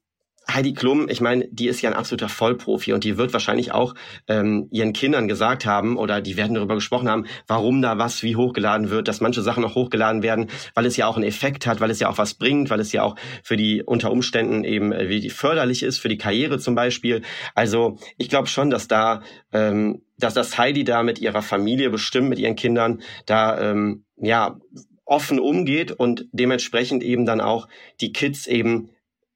Heidi 0.54 0.74
Klum, 0.74 1.08
ich 1.08 1.20
meine, 1.20 1.46
die 1.50 1.68
ist 1.68 1.80
ja 1.80 1.90
ein 1.90 1.96
absoluter 1.96 2.28
Vollprofi 2.28 2.92
und 2.92 3.04
die 3.04 3.16
wird 3.16 3.32
wahrscheinlich 3.32 3.72
auch 3.72 3.94
ähm, 4.26 4.68
ihren 4.70 4.92
Kindern 4.92 5.28
gesagt 5.28 5.64
haben 5.64 5.96
oder 5.96 6.20
die 6.20 6.36
werden 6.36 6.54
darüber 6.54 6.74
gesprochen 6.74 7.08
haben, 7.08 7.26
warum 7.46 7.82
da 7.82 7.98
was 7.98 8.22
wie 8.22 8.36
hochgeladen 8.36 8.90
wird, 8.90 9.06
dass 9.06 9.20
manche 9.20 9.42
Sachen 9.42 9.64
auch 9.64 9.74
hochgeladen 9.74 10.22
werden, 10.22 10.48
weil 10.74 10.86
es 10.86 10.96
ja 10.96 11.06
auch 11.06 11.16
einen 11.16 11.26
Effekt 11.26 11.66
hat, 11.66 11.80
weil 11.80 11.90
es 11.90 12.00
ja 12.00 12.08
auch 12.08 12.18
was 12.18 12.34
bringt, 12.34 12.70
weil 12.70 12.80
es 12.80 12.92
ja 12.92 13.02
auch 13.02 13.16
für 13.42 13.56
die 13.56 13.82
unter 13.82 14.10
Umständen 14.10 14.64
eben 14.64 14.92
äh, 14.92 15.08
wie 15.08 15.20
die 15.20 15.30
förderlich 15.30 15.82
ist, 15.82 15.98
für 15.98 16.08
die 16.08 16.18
Karriere 16.18 16.58
zum 16.58 16.74
Beispiel. 16.74 17.22
Also 17.54 17.98
ich 18.16 18.28
glaube 18.28 18.48
schon, 18.48 18.70
dass 18.70 18.88
da 18.88 19.22
ähm, 19.52 20.02
dass 20.22 20.34
das 20.34 20.58
Heidi 20.58 20.84
da 20.84 21.02
mit 21.02 21.18
ihrer 21.18 21.42
Familie 21.42 21.90
bestimmt, 21.90 22.28
mit 22.28 22.38
ihren 22.38 22.56
Kindern, 22.56 23.02
da 23.26 23.60
ähm, 23.60 24.04
ja 24.16 24.58
offen 25.04 25.40
umgeht 25.40 25.90
und 25.90 26.26
dementsprechend 26.30 27.02
eben 27.02 27.26
dann 27.26 27.40
auch 27.40 27.66
die 28.00 28.12
Kids 28.12 28.46
eben 28.46 28.90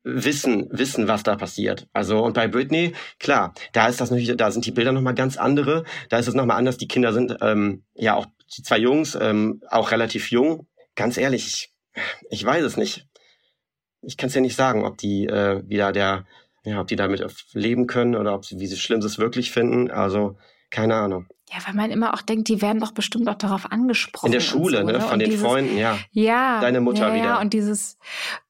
wissen, 0.05 0.69
wissen, 0.71 1.09
was 1.09 1.23
da 1.23 1.35
passiert. 1.35 1.89
Also 1.93 2.23
und 2.23 2.35
bei 2.35 2.47
Britney, 2.47 2.95
klar, 3.19 3.55
da 3.73 3.89
ist 3.89 4.01
das 4.01 4.11
natürlich, 4.11 4.37
da 4.37 4.51
sind 4.51 4.67
die 4.67 4.71
Bilder 4.71 4.93
nochmal 4.93 5.15
ganz 5.15 5.37
andere. 5.37 5.85
Da 6.11 6.19
ist 6.19 6.29
es 6.29 6.35
nochmal 6.35 6.59
anders. 6.59 6.77
Die 6.77 6.87
Kinder 6.87 7.13
sind 7.13 7.37
ähm, 7.41 7.85
ja 7.95 8.15
auch 8.15 8.27
die 8.57 8.63
zwei 8.63 8.79
Jungs, 8.79 9.19
ähm, 9.21 9.63
auch 9.69 9.91
relativ 9.91 10.31
jung. 10.31 10.69
Ganz 10.95 11.17
ehrlich, 11.17 11.47
ich, 11.47 11.73
ich 12.31 12.45
weiß 12.45 12.63
es 12.65 12.77
nicht. 12.77 13.09
Ich 14.03 14.17
kann 14.17 14.29
es 14.29 14.35
ja 14.35 14.43
nicht 14.43 14.57
sagen, 14.57 14.85
ob 14.85 14.99
die 14.99 15.27
äh, 15.27 15.63
wieder 15.67 15.91
der, 15.91 16.27
ja, 16.65 16.81
ob 16.81 16.87
die 16.87 16.97
damit 16.97 17.25
leben 17.53 17.87
können 17.87 18.15
oder 18.15 18.35
ob 18.35 18.45
sie, 18.45 18.61
wie 18.61 18.67
sie 18.67 18.77
schlimm 18.77 19.01
es 19.01 19.19
wirklich 19.19 19.51
finden. 19.51 19.91
Also 19.91 20.37
keine 20.75 20.97
Ahnung. 20.97 21.27
Ja, 21.53 21.59
weil 21.67 21.75
man 21.75 21.91
immer 21.91 22.15
auch 22.15 22.23
denkt, 22.23 22.49
die 22.49 22.61
werden 22.61 22.81
doch 22.81 22.93
bestimmt 22.93 23.29
auch 23.29 23.37
darauf 23.37 23.71
angesprochen. 23.71 24.27
In 24.27 24.33
der 24.33 24.41
Schule, 24.41 24.81
so, 24.81 24.87
ne? 24.87 25.01
Von 25.01 25.21
den 25.21 25.31
dieses, 25.31 25.47
Freunden, 25.47 25.79
ja. 25.79 25.99
Ja. 26.11 26.61
Deine 26.61 26.81
Mutter 26.81 27.09
ja, 27.09 27.15
wieder. 27.15 27.25
Ja, 27.25 27.41
und 27.41 27.53
dieses, 27.53 27.97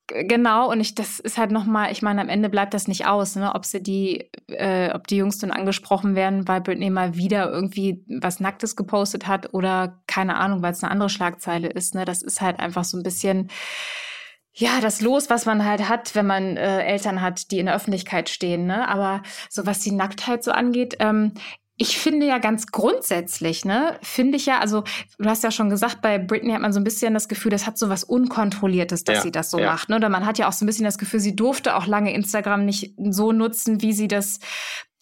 genau, 0.07 0.71
und 0.71 0.81
ich, 0.81 0.95
das 0.95 1.21
ist 1.21 1.37
halt 1.37 1.51
nochmal, 1.51 1.93
ich 1.93 2.01
meine, 2.01 2.23
am 2.23 2.31
Ende 2.31 2.49
bleibt 2.49 2.73
das 2.73 2.89
nicht 2.89 3.07
aus, 3.07 3.37
ne? 3.37 3.55
Ob 3.55 3.67
sie 3.67 3.83
die, 3.83 4.31
äh, 4.49 4.91
ob 4.95 5.07
die 5.07 5.17
Jungs 5.17 5.37
dann 5.37 5.51
angesprochen 5.51 6.15
werden, 6.15 6.49
weil 6.49 6.63
Britney 6.63 6.89
mal 6.89 7.15
wieder 7.15 7.51
irgendwie 7.51 8.03
was 8.09 8.41
Nacktes 8.41 8.75
gepostet 8.75 9.27
hat 9.27 9.53
oder 9.53 10.01
keine 10.07 10.37
Ahnung, 10.37 10.63
weil 10.63 10.73
es 10.73 10.83
eine 10.83 10.91
andere 10.91 11.11
Schlagzeile 11.11 11.69
ist, 11.69 11.95
ne? 11.95 12.07
Das 12.07 12.23
ist 12.23 12.41
halt 12.41 12.59
einfach 12.59 12.85
so 12.85 12.97
ein 12.97 13.03
bisschen, 13.03 13.51
ja, 14.57 14.81
das 14.81 15.01
Los, 15.01 15.29
was 15.31 15.47
man 15.47 15.65
halt 15.65 15.89
hat, 15.89 16.15
wenn 16.15 16.27
man 16.27 16.57
äh, 16.57 16.85
Eltern 16.85 17.21
hat, 17.21 17.51
die 17.51 17.59
in 17.59 17.67
der 17.67 17.75
Öffentlichkeit 17.75 18.29
stehen. 18.29 18.67
Ne? 18.67 18.89
Aber 18.89 19.23
so 19.51 19.67
was 19.67 19.81
die 19.81 19.91
Nacktheit 19.91 20.45
so 20.45 20.53
angeht, 20.53 20.97
ähm, 21.01 21.33
ich 21.77 21.99
finde 21.99 22.27
ja 22.27 22.39
ganz 22.39 22.69
grundsätzlich, 22.69 23.65
ne, 23.65 23.99
finde 24.03 24.37
ich 24.37 24.47
ja, 24.47 24.61
also 24.61 24.85
du 25.19 25.29
hast 25.29 25.43
ja 25.43 25.51
schon 25.51 25.71
gesagt, 25.71 26.03
bei 26.03 26.19
Britney 26.19 26.53
hat 26.53 26.61
man 26.61 26.73
so 26.73 26.79
ein 26.79 26.85
bisschen 26.85 27.15
das 27.15 27.29
Gefühl, 27.29 27.51
das 27.51 27.67
hat 27.67 27.79
so 27.79 27.89
was 27.89 28.05
Unkontrolliertes, 28.05 29.03
dass 29.03 29.17
ja, 29.17 29.23
sie 29.23 29.33
das 29.33 29.51
so 29.51 29.59
ja. 29.59 29.73
macht. 29.73 29.89
Ne? 29.89 29.97
Oder 29.97 30.09
man 30.09 30.25
hat 30.25 30.39
ja 30.39 30.49
auch 30.49 30.53
so 30.53 30.65
ein 30.65 30.67
bisschen 30.67 30.85
das 30.85 30.99
Gefühl, 30.99 31.21
sie 31.21 31.35
durfte 31.35 31.75
auch 31.77 31.87
lange 31.87 32.15
Instagram 32.15 32.65
nicht 32.65 32.95
so 32.97 33.33
nutzen, 33.33 33.83
wie 33.83 33.93
sie 33.93 34.09
das 34.09 34.39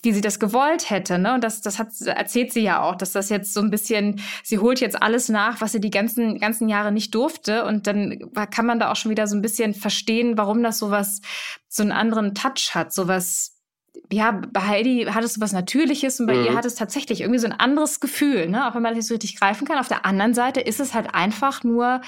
wie 0.04 0.12
sie 0.12 0.20
das 0.20 0.40
gewollt 0.40 0.90
hätte, 0.90 1.16
ne? 1.16 1.34
Und 1.34 1.44
das, 1.44 1.60
das 1.60 1.78
hat, 1.78 1.88
erzählt 2.00 2.52
sie 2.52 2.62
ja 2.62 2.82
auch, 2.82 2.96
dass 2.96 3.12
das 3.12 3.28
jetzt 3.28 3.54
so 3.54 3.60
ein 3.60 3.70
bisschen, 3.70 4.20
sie 4.42 4.58
holt 4.58 4.80
jetzt 4.80 5.00
alles 5.00 5.28
nach, 5.28 5.60
was 5.60 5.70
sie 5.70 5.80
die 5.80 5.90
ganzen, 5.90 6.38
ganzen 6.38 6.68
Jahre 6.68 6.90
nicht 6.90 7.14
durfte. 7.14 7.64
Und 7.64 7.86
dann 7.86 8.18
kann 8.50 8.66
man 8.66 8.80
da 8.80 8.90
auch 8.90 8.96
schon 8.96 9.12
wieder 9.12 9.28
so 9.28 9.36
ein 9.36 9.42
bisschen 9.42 9.74
verstehen, 9.74 10.36
warum 10.36 10.62
das 10.64 10.78
sowas, 10.78 11.20
so 11.68 11.84
einen 11.84 11.92
anderen 11.92 12.34
Touch 12.34 12.74
hat, 12.74 12.92
sowas, 12.92 13.61
ja, 14.10 14.40
bei 14.52 14.60
Heidi 14.60 15.06
hat 15.10 15.24
es 15.24 15.34
so 15.34 15.40
was 15.40 15.52
Natürliches 15.52 16.20
und 16.20 16.26
bei 16.26 16.34
mhm. 16.34 16.44
ihr 16.44 16.54
hat 16.54 16.64
es 16.64 16.74
tatsächlich 16.74 17.22
irgendwie 17.22 17.38
so 17.38 17.46
ein 17.46 17.52
anderes 17.52 18.00
Gefühl, 18.00 18.48
ne? 18.48 18.68
auch 18.68 18.74
wenn 18.74 18.82
man 18.82 18.92
das 18.92 18.98
nicht 18.98 19.08
so 19.08 19.14
richtig 19.14 19.38
greifen 19.38 19.66
kann. 19.66 19.78
Auf 19.78 19.88
der 19.88 20.06
anderen 20.06 20.34
Seite 20.34 20.60
ist 20.60 20.80
es 20.80 20.94
halt 20.94 21.14
einfach 21.14 21.64
nur, 21.64 22.00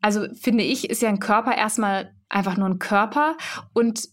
also 0.00 0.26
finde 0.34 0.64
ich, 0.64 0.90
ist 0.90 1.02
ja 1.02 1.08
ein 1.08 1.20
Körper 1.20 1.56
erstmal 1.56 2.14
einfach 2.28 2.56
nur 2.56 2.68
ein 2.68 2.78
Körper 2.78 3.36
und 3.72 4.08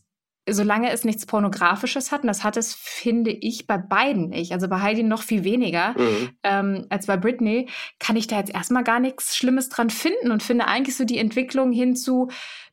solange 0.50 0.92
es 0.92 1.04
nichts 1.04 1.26
Pornografisches 1.26 2.12
hat, 2.12 2.22
und 2.22 2.28
das 2.28 2.44
hat 2.44 2.56
es, 2.56 2.74
finde 2.74 3.32
ich, 3.32 3.68
bei 3.68 3.78
beiden 3.78 4.30
nicht, 4.30 4.54
also 4.54 4.68
bei 4.70 4.82
Heidi 4.82 5.04
noch 5.04 5.22
viel 5.22 5.44
weniger 5.44 5.94
mhm. 5.98 6.30
ähm, 6.44 6.86
als 6.90 7.06
bei 7.08 7.18
Britney, 7.18 7.68
kann 8.00 8.16
ich 8.16 8.28
da 8.28 8.38
jetzt 8.38 8.54
erstmal 8.54 8.84
gar 8.84 9.00
nichts 9.00 9.36
Schlimmes 9.36 9.70
dran 9.70 9.90
finden 9.90 10.32
und 10.32 10.44
finde 10.44 10.68
eigentlich 10.68 10.96
so 10.96 11.04
die 11.04 11.18
Entwicklung 11.18 11.72
hin 11.72 11.96
zu, 11.96 12.30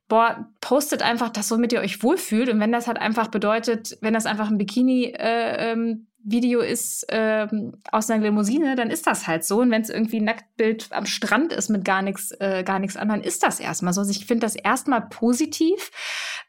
boah, 0.09 0.49
postet 0.61 1.03
einfach 1.03 1.31
das, 1.31 1.51
womit 1.51 1.73
ihr 1.73 1.81
euch 1.81 2.03
wohlfühlt. 2.03 2.49
Und 2.49 2.61
wenn 2.61 2.73
das 2.73 2.87
halt 2.87 2.99
einfach 2.99 3.29
bedeutet, 3.29 3.99
wenn 4.01 4.15
das 4.15 4.27
einfach 4.27 4.51
ein 4.51 4.59
Bikini 4.59 5.15
äh, 5.17 5.73
ähm, 5.73 6.07
ist 6.27 7.07
ähm, 7.11 7.77
aus 7.93 8.09
einer 8.09 8.25
Limousine, 8.25 8.77
dann 8.77 8.91
ist 8.91 9.07
das 9.07 9.27
halt 9.27 9.45
so. 9.45 9.61
Und 9.61 9.71
wenn 9.71 9.83
es 9.83 9.91
irgendwie 9.91 10.21
ein 10.21 10.25
Nacktbild 10.25 10.89
am 10.91 11.07
Strand 11.07 11.53
ist 11.53 11.69
mit 11.69 11.85
gar 11.85 12.03
nichts, 12.03 12.33
äh, 12.41 12.63
gar 12.65 12.79
nichts 12.79 12.97
anderem, 12.97 13.21
ist 13.21 13.43
das 13.43 13.61
erstmal 13.61 13.93
so. 13.93 14.01
Also 14.01 14.11
ich 14.11 14.27
finde 14.27 14.47
das 14.47 14.57
erstmal 14.57 15.03
positiv. 15.09 15.91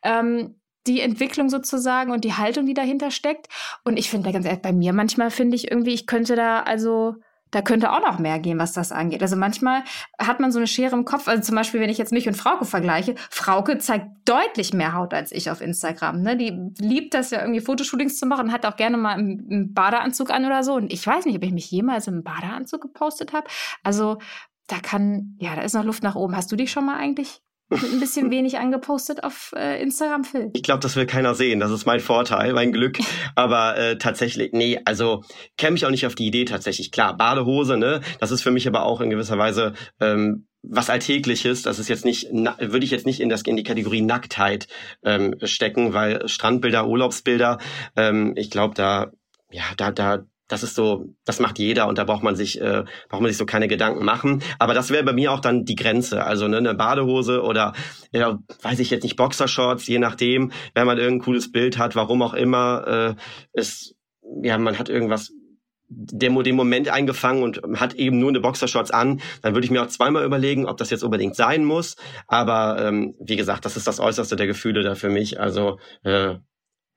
Ähm, 0.04 0.56
die 0.88 1.02
Entwicklung 1.02 1.50
sozusagen 1.50 2.12
und 2.12 2.24
die 2.24 2.34
Haltung, 2.34 2.66
die 2.66 2.74
dahinter 2.76 3.10
steckt. 3.10 3.48
Und 3.84 3.98
ich 3.98 4.10
finde, 4.10 4.32
ganz 4.32 4.46
ehrlich, 4.46 4.62
bei 4.62 4.72
mir 4.72 4.94
manchmal 4.94 5.32
finde 5.32 5.56
ich 5.56 5.72
irgendwie, 5.72 5.94
ich 5.94 6.06
könnte 6.06 6.36
da 6.36 6.62
also 6.62 7.16
da 7.52 7.62
könnte 7.62 7.92
auch 7.92 8.02
noch 8.02 8.20
mehr 8.20 8.40
gehen, 8.40 8.60
was 8.60 8.74
das 8.74 8.92
angeht. 8.92 9.22
Also 9.22 9.36
manchmal 9.36 9.84
hat 10.20 10.40
man 10.40 10.52
so 10.52 10.60
eine 10.60 10.68
Schere 10.68 10.96
im 10.96 11.06
Kopf. 11.06 11.28
Also 11.28 11.42
zum 11.42 11.56
Beispiel, 11.56 11.80
wenn 11.80 11.90
ich 11.90 11.98
jetzt 11.98 12.12
mich 12.12 12.28
und 12.28 12.36
Frauke 12.36 12.66
vergleiche, 12.66 13.16
Frauke 13.30 13.78
zeigt 13.78 14.08
deutlich 14.26 14.74
mehr 14.74 14.94
Haut 14.94 15.14
als 15.14 15.32
ich 15.32 15.50
auf 15.50 15.62
Instagram. 15.62 16.22
Ne? 16.22 16.36
Die 16.36 16.50
liebt 16.80 17.14
das 17.14 17.32
ja 17.32 17.40
irgendwie 17.40 17.62
Fotoshootings 17.62 18.18
zu 18.18 18.26
machen, 18.26 18.52
hat 18.52 18.66
auch 18.66 18.76
gerne 18.76 18.98
mal 18.98 19.14
einen 19.14 19.74
Badeanzug 19.74 20.32
an 20.32 20.46
oder 20.46 20.64
so. 20.64 20.74
Und 20.74 20.92
ich 20.92 21.06
weiß 21.06 21.26
nicht, 21.26 21.38
ob 21.38 21.44
ich 21.44 21.54
mich 21.54 21.72
jemals 21.72 22.08
im 22.08 22.24
Badeanzug 22.24 22.82
gepostet 22.82 23.32
habe. 23.34 23.48
Also 23.84 24.18
da 24.68 24.80
kann, 24.80 25.36
ja, 25.40 25.56
da 25.56 25.62
ist 25.62 25.76
noch 25.76 25.84
Luft 25.84 26.04
nach 26.04 26.16
oben. 26.16 26.36
Hast 26.36 26.52
du 26.52 26.56
dich 26.56 26.72
schon 26.72 26.86
mal 26.86 26.98
eigentlich 26.98 27.42
ein 27.70 28.00
bisschen 28.00 28.30
wenig 28.30 28.60
angepostet 28.60 29.24
auf 29.24 29.54
äh, 29.56 29.82
Instagram, 29.82 30.24
Phil. 30.24 30.52
Ich 30.54 30.64
glaube, 30.64 30.82
das 30.82 30.96
will 30.96 31.06
keiner 31.06 31.34
sehen. 31.34 31.60
Das 31.60 31.72
ist 31.72 31.86
mein 31.86 32.00
Vorteil, 32.00 32.54
mein 32.54 32.72
Glück. 32.72 33.00
Aber 33.36 33.78
äh, 33.78 33.98
tatsächlich, 33.98 34.52
nee, 34.54 34.80
also 34.86 35.24
käme 35.58 35.76
ich 35.76 35.86
auch 35.86 35.90
nicht 35.90 36.06
auf 36.06 36.16
die 36.16 36.28
Idee 36.28 36.46
tatsächlich. 36.46 36.92
Klar, 36.92 37.18
Badehose, 37.18 37.78
ne? 37.78 38.02
Das 38.20 38.32
ist 38.32 38.44
für 38.44 38.52
mich 38.52 38.68
aber 38.68 38.84
auch 38.84 39.02
in 39.02 39.10
gewisser 39.10 39.38
Weise 39.38 39.74
ähm, 40.00 40.48
was 40.62 40.90
Alltägliches. 40.90 41.64
Das 41.64 41.80
ist 41.80 41.90
jetzt 41.90 42.06
nicht, 42.06 42.28
würde 42.32 42.86
ich 42.86 42.92
jetzt 42.92 43.06
nicht 43.06 43.20
in, 43.20 43.30
das, 43.30 43.42
in 43.44 43.56
die 43.56 43.64
Kategorie 43.64 44.02
Nacktheit 44.02 44.68
ähm, 45.04 45.36
stecken, 45.44 45.94
weil 45.94 46.28
Strandbilder, 46.28 46.88
Urlaubsbilder, 46.88 47.60
ähm, 47.96 48.34
ich 48.36 48.50
glaube, 48.50 48.76
da, 48.76 49.12
ja, 49.52 49.64
da, 49.78 49.92
da, 49.92 50.26
das 50.48 50.64
ist 50.64 50.76
so, 50.76 51.06
das 51.26 51.40
macht 51.40 51.58
jeder 51.58 51.88
und 51.88 51.98
da 51.98 52.04
braucht 52.04 52.24
man 52.24 52.36
sich, 52.36 52.62
äh, 52.62 52.84
braucht 53.10 53.22
man 53.22 53.30
sich 53.30 53.38
so 53.38 53.46
keine 53.46 53.68
Gedanken 53.68 54.06
machen. 54.06 54.44
Aber 54.60 54.74
das 54.74 54.92
wäre 54.92 55.04
bei 55.04 55.14
mir 55.14 55.32
auch 55.32 55.40
dann 55.40 55.66
die 55.66 55.76
Grenze. 55.76 56.24
Also 56.24 56.48
ne, 56.48 56.58
eine 56.58 56.76
Badehose 56.76 57.42
oder 57.42 57.74
ja, 58.12 58.38
weiß 58.62 58.80
ich 58.80 58.90
jetzt 58.90 59.04
nicht, 59.04 59.16
Boxershorts, 59.16 59.88
je 59.88 60.00
nachdem, 60.00 60.52
wenn 60.74 60.86
man 60.86 60.98
irgendein 60.98 61.26
cooles 61.26 61.52
Bild 61.52 61.78
hat, 61.78 61.96
warum 61.96 62.22
auch 62.22 62.34
immer, 62.34 63.16
äh, 63.56 63.60
ist, 63.60 63.96
ja, 64.44 64.58
man 64.58 64.78
hat 64.78 64.90
irgendwas 64.90 65.32
der 65.88 66.30
den 66.30 66.56
Moment 66.56 66.90
eingefangen 66.90 67.44
und 67.44 67.62
hat 67.80 67.94
eben 67.94 68.20
nur 68.20 68.30
eine 68.30 68.40
Boxershorts 68.40 68.92
an, 68.92 69.22
dann 69.44 69.54
würde 69.54 69.66
ich 69.66 69.72
mir 69.72 69.84
auch 69.84 69.88
zweimal 69.88 70.26
überlegen, 70.26 70.66
ob 70.66 70.78
das 70.78 70.90
jetzt 70.90 71.04
unbedingt 71.04 71.36
sein 71.36 71.64
muss. 71.64 71.96
Aber 72.28 72.84
ähm, 72.84 73.16
wie 73.20 73.36
gesagt, 73.36 73.66
das 73.66 73.78
ist 73.78 73.86
das 73.86 74.00
Äußerste 74.00 74.36
der 74.36 74.48
Gefühle 74.48 74.82
da 74.82 74.96
für 74.96 75.10
mich. 75.10 75.40
Also 75.40 75.78
äh, 76.04 76.36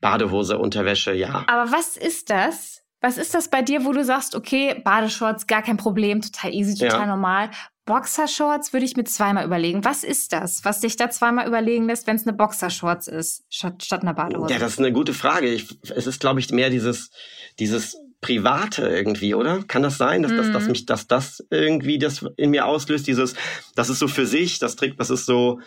Badehose, 0.00 0.58
Unterwäsche, 0.58 1.12
ja. 1.12 1.44
Aber 1.48 1.70
was 1.70 1.96
ist 1.96 2.30
das? 2.30 2.82
Was 3.00 3.16
ist 3.16 3.34
das 3.34 3.48
bei 3.48 3.62
dir, 3.62 3.84
wo 3.84 3.92
du 3.92 4.04
sagst, 4.04 4.34
okay, 4.34 4.80
Badeshorts, 4.82 5.46
gar 5.46 5.62
kein 5.62 5.76
Problem, 5.76 6.20
total 6.20 6.52
easy, 6.52 6.74
total 6.74 7.00
ja. 7.00 7.06
normal. 7.06 7.50
Boxershorts 7.84 8.72
würde 8.72 8.84
ich 8.84 8.96
mir 8.96 9.04
zweimal 9.04 9.46
überlegen. 9.46 9.84
Was 9.84 10.04
ist 10.04 10.32
das, 10.32 10.64
was 10.64 10.80
dich 10.80 10.96
da 10.96 11.08
zweimal 11.08 11.46
überlegen 11.46 11.86
lässt, 11.86 12.06
wenn 12.06 12.16
es 12.16 12.26
eine 12.26 12.36
Boxershorts 12.36 13.08
ist, 13.08 13.44
statt, 13.48 13.82
statt 13.82 14.02
einer 14.02 14.12
Badehose? 14.14 14.52
Ja, 14.52 14.58
das 14.58 14.72
ist 14.72 14.78
eine 14.78 14.92
gute 14.92 15.14
Frage. 15.14 15.48
Ich, 15.48 15.78
es 15.88 16.06
ist, 16.06 16.20
glaube 16.20 16.40
ich, 16.40 16.50
mehr 16.50 16.68
dieses, 16.68 17.10
dieses 17.58 17.96
Private 18.20 18.86
irgendwie, 18.88 19.34
oder? 19.34 19.62
Kann 19.62 19.82
das 19.82 19.96
sein, 19.96 20.22
dass, 20.22 20.32
mhm. 20.32 20.36
dass, 20.36 20.52
dass 20.52 20.62
mhm. 20.64 20.70
mich, 20.70 20.86
dass 20.86 21.06
das 21.06 21.46
irgendwie 21.50 21.98
das 21.98 22.26
in 22.36 22.50
mir 22.50 22.66
auslöst, 22.66 23.06
dieses, 23.06 23.34
das 23.74 23.88
ist 23.88 24.00
so 24.00 24.08
für 24.08 24.26
sich, 24.26 24.58
das 24.58 24.76
trägt, 24.76 25.00
das 25.00 25.08
ist 25.08 25.24
so, 25.24 25.60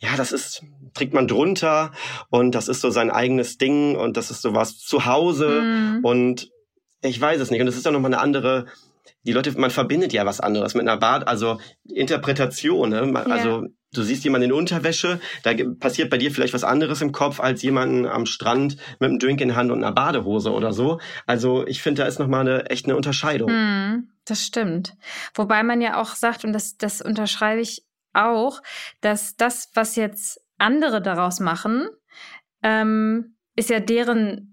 ja, 0.00 0.16
das 0.16 0.32
ist, 0.32 0.62
trägt 0.94 1.12
man 1.12 1.28
drunter 1.28 1.92
und 2.30 2.54
das 2.54 2.68
ist 2.68 2.80
so 2.80 2.90
sein 2.90 3.10
eigenes 3.10 3.58
Ding 3.58 3.96
und 3.96 4.16
das 4.16 4.30
ist 4.30 4.42
so 4.42 4.54
was 4.54 4.78
zu 4.78 5.04
Hause 5.04 5.60
mhm. 5.60 6.04
und 6.04 6.50
ich 7.02 7.20
weiß 7.20 7.40
es 7.40 7.50
nicht. 7.50 7.60
Und 7.60 7.68
es 7.68 7.76
ist 7.76 7.86
ja 7.86 7.92
nochmal 7.92 8.12
eine 8.12 8.20
andere, 8.20 8.66
die 9.24 9.32
Leute, 9.32 9.58
man 9.58 9.70
verbindet 9.70 10.12
ja 10.12 10.26
was 10.26 10.40
anderes 10.40 10.74
mit 10.74 10.86
einer 10.86 10.98
Bad, 10.98 11.28
also 11.28 11.60
Interpretation. 11.84 12.90
Ne? 12.90 13.12
Also 13.30 13.62
ja. 13.62 13.68
du 13.92 14.02
siehst 14.02 14.24
jemanden 14.24 14.46
in 14.46 14.52
Unterwäsche, 14.52 15.20
da 15.42 15.52
passiert 15.78 16.10
bei 16.10 16.18
dir 16.18 16.30
vielleicht 16.30 16.54
was 16.54 16.64
anderes 16.64 17.00
im 17.00 17.12
Kopf 17.12 17.40
als 17.40 17.62
jemanden 17.62 18.06
am 18.06 18.26
Strand 18.26 18.76
mit 18.98 19.10
einem 19.10 19.18
Drink 19.18 19.40
in 19.40 19.56
Hand 19.56 19.70
und 19.70 19.82
einer 19.82 19.92
Badehose 19.92 20.52
oder 20.52 20.72
so. 20.72 21.00
Also 21.26 21.66
ich 21.66 21.82
finde, 21.82 22.02
da 22.02 22.08
ist 22.08 22.18
nochmal 22.18 22.40
eine 22.40 22.66
echt 22.70 22.86
eine 22.86 22.96
Unterscheidung. 22.96 23.50
Hm, 23.50 24.10
das 24.24 24.44
stimmt. 24.44 24.94
Wobei 25.34 25.62
man 25.62 25.80
ja 25.80 26.00
auch 26.00 26.14
sagt, 26.14 26.44
und 26.44 26.52
das, 26.52 26.76
das 26.76 27.00
unterschreibe 27.00 27.60
ich 27.60 27.84
auch, 28.12 28.62
dass 29.00 29.36
das, 29.36 29.70
was 29.74 29.96
jetzt 29.96 30.40
andere 30.58 31.00
daraus 31.00 31.40
machen, 31.40 31.88
ähm, 32.62 33.36
ist 33.56 33.70
ja 33.70 33.80
deren 33.80 34.49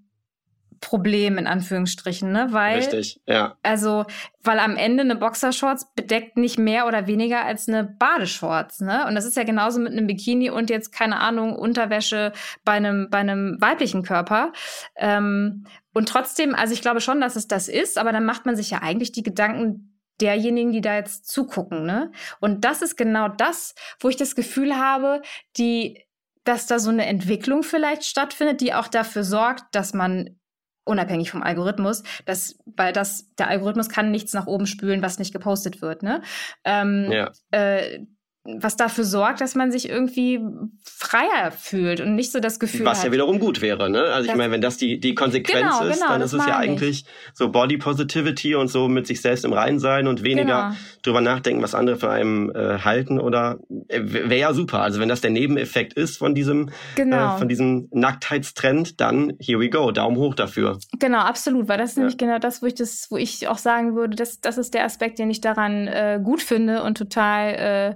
Problem 0.79 1.38
in 1.38 1.48
Anführungsstrichen, 1.48 2.31
ne? 2.31 2.48
Weil, 2.51 2.77
Richtig, 2.77 3.19
ja. 3.25 3.57
Also, 3.63 4.05
weil 4.43 4.60
am 4.60 4.75
Ende 4.75 5.01
eine 5.01 5.15
Boxershorts 5.15 5.93
bedeckt 5.93 6.38
nicht 6.38 6.57
mehr 6.57 6.88
oder 6.88 7.07
weniger 7.07 7.43
als 7.46 7.67
eine 7.67 7.84
Badeshorts, 7.84 8.81
ne? 8.81 9.05
Und 9.07 9.15
das 9.15 9.25
ist 9.25 9.38
ja 9.38 9.43
genauso 9.43 9.79
mit 9.79 9.91
einem 9.91 10.07
Bikini 10.07 10.50
und 10.50 10.69
jetzt, 10.69 10.91
keine 10.91 11.19
Ahnung, 11.19 11.55
Unterwäsche 11.55 12.31
bei 12.63 12.74
einem, 12.74 13.10
bei 13.10 13.19
einem 13.19 13.57
weiblichen 13.60 14.03
Körper. 14.03 14.53
Ähm, 14.96 15.65
und 15.93 16.10
trotzdem, 16.10 16.53
also 16.55 16.74
ich 16.74 16.81
glaube 16.81 17.01
schon, 17.01 17.22
dass 17.22 17.36
es 17.36 17.48
das 17.48 17.67
ist, 17.67 17.98
aber 17.98 18.12
dann 18.12 18.25
macht 18.25 18.46
man 18.46 18.55
sich 18.55 18.69
ja 18.69 18.81
eigentlich 18.81 19.12
die 19.12 19.24
Gedanken 19.24 20.00
derjenigen, 20.22 20.72
die 20.72 20.81
da 20.81 20.96
jetzt 20.96 21.27
zugucken, 21.27 21.86
ne? 21.86 22.12
Und 22.39 22.65
das 22.65 22.81
ist 22.81 22.98
genau 22.98 23.27
das, 23.27 23.75
wo 24.00 24.10
ich 24.10 24.15
das 24.15 24.36
Gefühl 24.36 24.77
habe, 24.77 25.22
die 25.57 26.07
dass 26.48 26.65
da 26.65 26.79
so 26.79 26.89
eine 26.89 27.05
Entwicklung 27.05 27.62
vielleicht 27.62 28.05
stattfindet, 28.05 28.62
die 28.62 28.74
auch 28.74 28.88
dafür 28.88 29.24
sorgt, 29.24 29.75
dass 29.75 29.93
man 29.93 30.39
unabhängig 30.88 31.32
vom 31.32 31.44
Algorithmus, 31.44 32.03
dass, 32.25 32.60
weil 32.65 32.94
das, 32.94 33.34
der 33.36 33.48
Algorithmus 33.48 33.89
kann 33.89 34.12
nichts 34.12 34.34
nach 34.34 34.48
oben 34.48 34.65
spülen, 34.65 35.01
was 35.01 35.20
nicht 35.20 35.34
gepostet 35.34 35.82
wird, 35.82 36.03
ne? 36.03 36.22
Ähm, 36.63 37.12
ja. 37.12 37.32
äh, 37.51 38.06
was 38.48 38.77
dafür 38.77 39.04
sorgt, 39.04 39.42
dass 39.42 39.56
man 39.56 39.72
sich 39.72 39.89
irgendwie 39.89 40.39
freier 40.84 41.51
fühlt 41.51 42.00
und 42.00 42.16
nicht 42.16 42.32
so 42.32 42.39
das 42.39 42.60
Gefühl 42.60 42.86
was 42.86 43.00
hat. 43.00 43.08
ja 43.08 43.12
wiederum 43.12 43.39
gut 43.39 43.62
wäre, 43.62 43.89
ne? 43.89 44.04
Also 44.04 44.30
ich 44.30 44.36
meine, 44.36 44.51
wenn 44.51 44.62
das 44.62 44.77
die, 44.77 45.00
die 45.00 45.16
Konsequenz 45.16 45.77
genau, 45.77 45.89
ist, 45.89 46.00
genau, 46.00 46.13
dann 46.13 46.22
ist 46.22 46.34
es 46.34 46.46
ja 46.46 46.58
eigentlich 46.58 47.06
so 47.34 47.50
Body 47.50 47.77
Positivity 47.77 48.56
und 48.56 48.70
so 48.70 48.88
mit 48.88 49.06
sich 49.06 49.22
selbst 49.22 49.44
im 49.44 49.51
Reinen 49.51 49.80
sein 49.80 50.08
und 50.08 50.24
weniger 50.24 50.70
genau. 50.70 50.75
drüber 51.04 51.22
nachdenken, 51.22 51.62
was 51.62 51.75
andere 51.75 51.98
von 51.98 52.10
einem 52.10 52.50
äh, 52.56 52.80
halten 52.80 53.20
oder 53.20 53.60
äh, 53.89 54.00
wäre 54.04 54.39
ja 54.39 54.54
super. 54.54 54.82
Also 54.82 55.01
wenn 55.01 55.10
das 55.10 55.20
der 55.20 55.32
Nebeneffekt 55.32 55.94
ist 55.94 56.18
von 56.18 56.34
diesem, 56.34 56.70
äh, 56.70 56.72
genau. 56.96 57.38
von 57.38 57.50
diesem 57.50 57.89
Nacktheitstrend, 57.92 59.01
dann 59.01 59.34
here 59.42 59.60
we 59.60 59.70
go, 59.70 59.92
Daumen 59.92 60.18
hoch 60.18 60.36
dafür. 60.36 60.80
Genau, 61.00 61.20
absolut, 61.20 61.68
weil 61.68 61.77
das 61.77 61.92
ist 61.92 61.98
ja. 61.98 62.01
nämlich 62.01 62.18
genau 62.18 62.39
das, 62.39 62.62
wo 62.62 62.66
ich 62.66 62.75
das, 62.75 63.08
wo 63.10 63.18
ich 63.18 63.48
auch 63.50 63.58
sagen 63.58 63.96
würde, 63.96 64.16
das, 64.16 64.39
das 64.39 64.58
ist 64.58 64.74
der 64.74 64.86
Aspekt, 64.86 65.20
den 65.20 65.30
ich 65.30 65.42
daran 65.42 65.88
äh, 65.88 66.20
gut 66.24 66.42
finde 66.42 66.84
und 66.84 66.98
total 66.98 67.96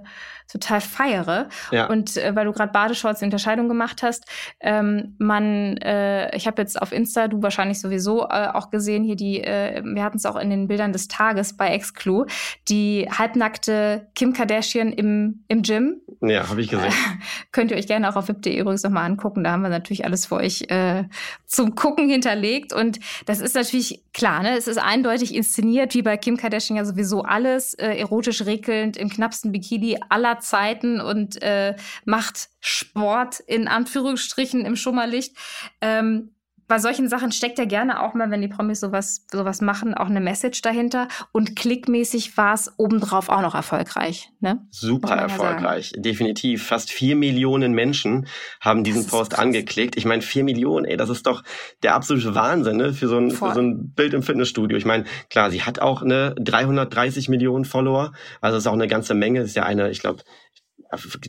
total 0.52 0.80
feiere. 0.80 1.48
Ja. 1.70 1.86
Und 1.86 2.16
äh, 2.16 2.36
weil 2.36 2.44
du 2.44 2.52
gerade 2.52 2.72
Badeshorts 2.72 3.20
die 3.20 3.24
Unterscheidung 3.24 3.68
gemacht 3.68 4.02
hast, 4.02 4.24
ähm, 4.60 5.16
man, 5.18 5.78
äh, 5.78 6.34
ich 6.36 6.46
habe 6.46 6.60
jetzt 6.60 6.80
auf 6.80 6.92
Insta, 6.92 7.28
du 7.28 7.42
wahrscheinlich 7.42 7.80
sowieso 7.80 8.28
äh, 8.28 8.48
auch 8.52 8.70
gesehen, 8.70 9.02
hier 9.02 9.16
die, 9.16 9.42
äh, 9.42 9.82
wir 9.84 10.04
hatten 10.04 10.18
es 10.18 10.26
auch 10.26 10.36
in 10.36 10.50
den 10.50 10.68
Bildern 10.68 10.92
des 10.92 11.08
Tages 11.08 11.56
bei 11.56 11.68
Exclu, 11.68 12.26
die 12.68 13.08
halbnackte 13.10 14.08
Kim 14.14 14.32
Kardashian 14.32 14.92
im, 14.92 15.44
im 15.48 15.62
Gym. 15.62 16.00
Ja, 16.20 16.48
habe 16.48 16.60
ich 16.60 16.68
gesehen. 16.68 16.92
könnt 17.52 17.70
ihr 17.70 17.76
euch 17.76 17.86
gerne 17.86 18.08
auch 18.08 18.16
auf 18.16 18.28
wip.de 18.28 18.56
übrigens 18.56 18.82
nochmal 18.82 19.06
angucken. 19.06 19.44
Da 19.44 19.52
haben 19.52 19.62
wir 19.62 19.70
natürlich 19.70 20.04
alles 20.04 20.26
für 20.26 20.36
euch 20.36 20.62
äh, 20.68 21.04
zum 21.46 21.74
Gucken 21.74 22.08
hinterlegt. 22.08 22.72
Und 22.72 23.00
das 23.26 23.40
ist 23.40 23.54
natürlich 23.54 24.04
klar, 24.12 24.42
ne? 24.42 24.56
Es 24.56 24.68
ist 24.68 24.78
eindeutig 24.78 25.34
inszeniert, 25.34 25.94
wie 25.94 26.02
bei 26.02 26.16
Kim 26.16 26.36
Kardashian 26.36 26.76
ja 26.76 26.84
sowieso 26.84 27.22
alles, 27.22 27.74
äh, 27.74 27.96
erotisch 27.96 28.44
regelnd, 28.44 28.96
im 28.96 29.08
knappsten 29.08 29.52
Bikini 29.52 29.98
aller 30.08 30.38
Zeiten 30.42 31.00
und 31.00 31.40
äh, 31.42 31.76
macht 32.04 32.48
Sport 32.60 33.40
in 33.40 33.68
Anführungsstrichen 33.68 34.64
im 34.64 34.76
Schummerlicht. 34.76 35.36
Ähm, 35.80 36.34
bei 36.72 36.78
solchen 36.78 37.06
Sachen 37.06 37.32
steckt 37.32 37.58
ja 37.58 37.66
gerne 37.66 38.02
auch 38.02 38.14
mal, 38.14 38.30
wenn 38.30 38.40
die 38.40 38.48
Promis 38.48 38.80
sowas, 38.80 39.26
sowas 39.30 39.60
machen, 39.60 39.92
auch 39.92 40.06
eine 40.06 40.22
Message 40.22 40.62
dahinter. 40.62 41.06
Und 41.30 41.54
klickmäßig 41.54 42.38
war 42.38 42.54
es 42.54 42.72
obendrauf 42.78 43.28
auch 43.28 43.42
noch 43.42 43.54
erfolgreich. 43.54 44.30
Ne? 44.40 44.66
Super 44.70 45.16
erfolgreich, 45.16 45.92
definitiv. 45.98 46.64
Fast 46.66 46.90
vier 46.90 47.14
Millionen 47.14 47.74
Menschen 47.74 48.26
haben 48.58 48.84
diesen 48.84 49.06
Post 49.06 49.38
angeklickt. 49.38 49.98
Ich 49.98 50.06
meine, 50.06 50.22
vier 50.22 50.44
Millionen, 50.44 50.86
ey, 50.86 50.96
das 50.96 51.10
ist 51.10 51.26
doch 51.26 51.42
der 51.82 51.94
absolute 51.94 52.34
Wahnsinn 52.34 52.78
ne? 52.78 52.94
für, 52.94 53.06
so 53.06 53.18
ein, 53.18 53.30
für 53.32 53.52
so 53.52 53.60
ein 53.60 53.92
Bild 53.92 54.14
im 54.14 54.22
Fitnessstudio. 54.22 54.78
Ich 54.78 54.86
meine, 54.86 55.04
klar, 55.28 55.50
sie 55.50 55.60
hat 55.64 55.78
auch 55.78 56.00
eine 56.00 56.34
330 56.36 57.28
Millionen 57.28 57.66
Follower, 57.66 58.12
also 58.40 58.56
ist 58.56 58.66
auch 58.66 58.72
eine 58.72 58.88
ganze 58.88 59.12
Menge. 59.12 59.40
ist 59.40 59.56
ja 59.56 59.64
eine, 59.64 59.90
ich 59.90 60.00
glaube, 60.00 60.22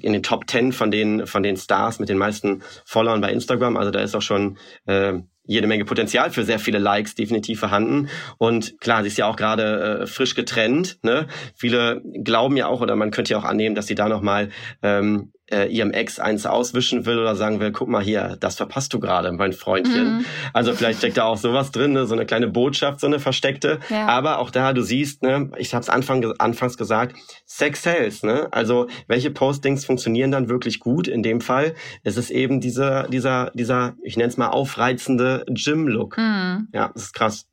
in 0.02 0.14
den 0.14 0.24
Top 0.24 0.50
10 0.50 0.72
von 0.72 0.90
den, 0.90 1.28
von 1.28 1.44
den 1.44 1.58
Stars 1.58 2.00
mit 2.00 2.08
den 2.08 2.18
meisten 2.18 2.64
Followern 2.86 3.20
bei 3.20 3.32
Instagram. 3.32 3.78
Also 3.78 3.92
da 3.92 4.00
ist 4.00 4.16
auch 4.16 4.22
schon 4.22 4.58
äh, 4.86 5.20
jede 5.46 5.68
Menge 5.68 5.86
Potenzial 5.86 6.32
für 6.32 6.44
sehr 6.44 6.60
viele 6.60 6.80
Likes 6.80 7.16
definitiv 7.16 7.60
vorhanden. 7.60 8.10
Und 8.38 8.80
klar, 8.80 9.02
sie 9.02 9.08
ist 9.08 9.18
ja 9.18 9.28
auch 9.28 9.36
gerade 9.36 10.02
äh, 10.02 10.08
frisch 10.08 10.36
getrennt. 10.36 11.00
Ne? 11.04 11.28
Viele 11.56 12.02
glauben 12.24 12.58
ja 12.58 12.68
auch, 12.68 12.82
oder 12.82 12.96
man 12.96 13.12
könnte 13.12 13.34
ja 13.34 13.40
auch 13.40 13.44
annehmen, 13.44 13.76
dass 13.76 13.88
sie 13.88 13.96
da 13.96 14.08
nochmal 14.08 14.50
ähm, 14.82 15.32
äh, 15.54 15.68
ihrem 15.68 15.92
Ex 15.92 16.20
eins 16.20 16.46
auswischen 16.46 17.06
will 17.06 17.20
oder 17.20 17.36
sagen 17.36 17.60
will, 17.60 17.72
guck 17.72 17.88
mal 17.88 18.04
hier, 18.04 18.38
das 18.40 18.56
verpasst 18.56 18.94
du 18.94 19.00
gerade, 19.00 19.32
mein 19.32 19.54
Freundchen. 19.54 20.18
Mhm. 20.18 20.26
Also 20.52 20.74
vielleicht 20.74 21.00
steckt 21.00 21.18
da 21.18 21.26
auch 21.26 21.38
sowas 21.38 21.72
drin, 21.72 21.94
ne? 21.94 22.06
so 22.06 22.14
eine 22.14 22.26
kleine 22.26 22.48
Botschaft, 22.48 23.00
so 23.00 23.08
eine 23.08 23.20
versteckte. 23.20 23.80
Ja. 23.90 24.08
Aber 24.08 24.40
auch 24.40 24.50
da, 24.50 24.74
du 24.74 24.82
siehst, 24.82 25.22
ne, 25.22 25.52
ich 25.58 25.74
habe 25.74 25.84
es 25.84 25.90
Anfang, 25.90 26.26
anfangs 26.40 26.78
gesagt, 26.78 27.16
Sex 27.46 27.84
sells. 27.84 28.24
Ne? 28.24 28.48
Also 28.52 28.88
welche 29.08 29.32
Postings 29.32 29.86
funktionieren 29.86 30.32
dann 30.32 30.50
wirklich 30.50 30.80
gut? 30.80 31.08
In 31.08 31.24
dem 31.24 31.42
Fall 31.42 31.76
ist 32.04 32.18
es 32.18 32.30
eben 32.32 32.60
dieser, 32.60 33.08
dieser, 33.08 33.52
dieser, 33.54 33.96
ich 34.04 34.18
nenne 34.18 34.30
es 34.30 34.38
mal 34.38 34.50
aufreizende 34.50 35.46
Gym-Look. 35.48 36.18
Mhm. 36.18 36.70
Ja, 36.74 36.90
das 36.94 37.04
ist 37.04 37.14
krass. 37.14 37.46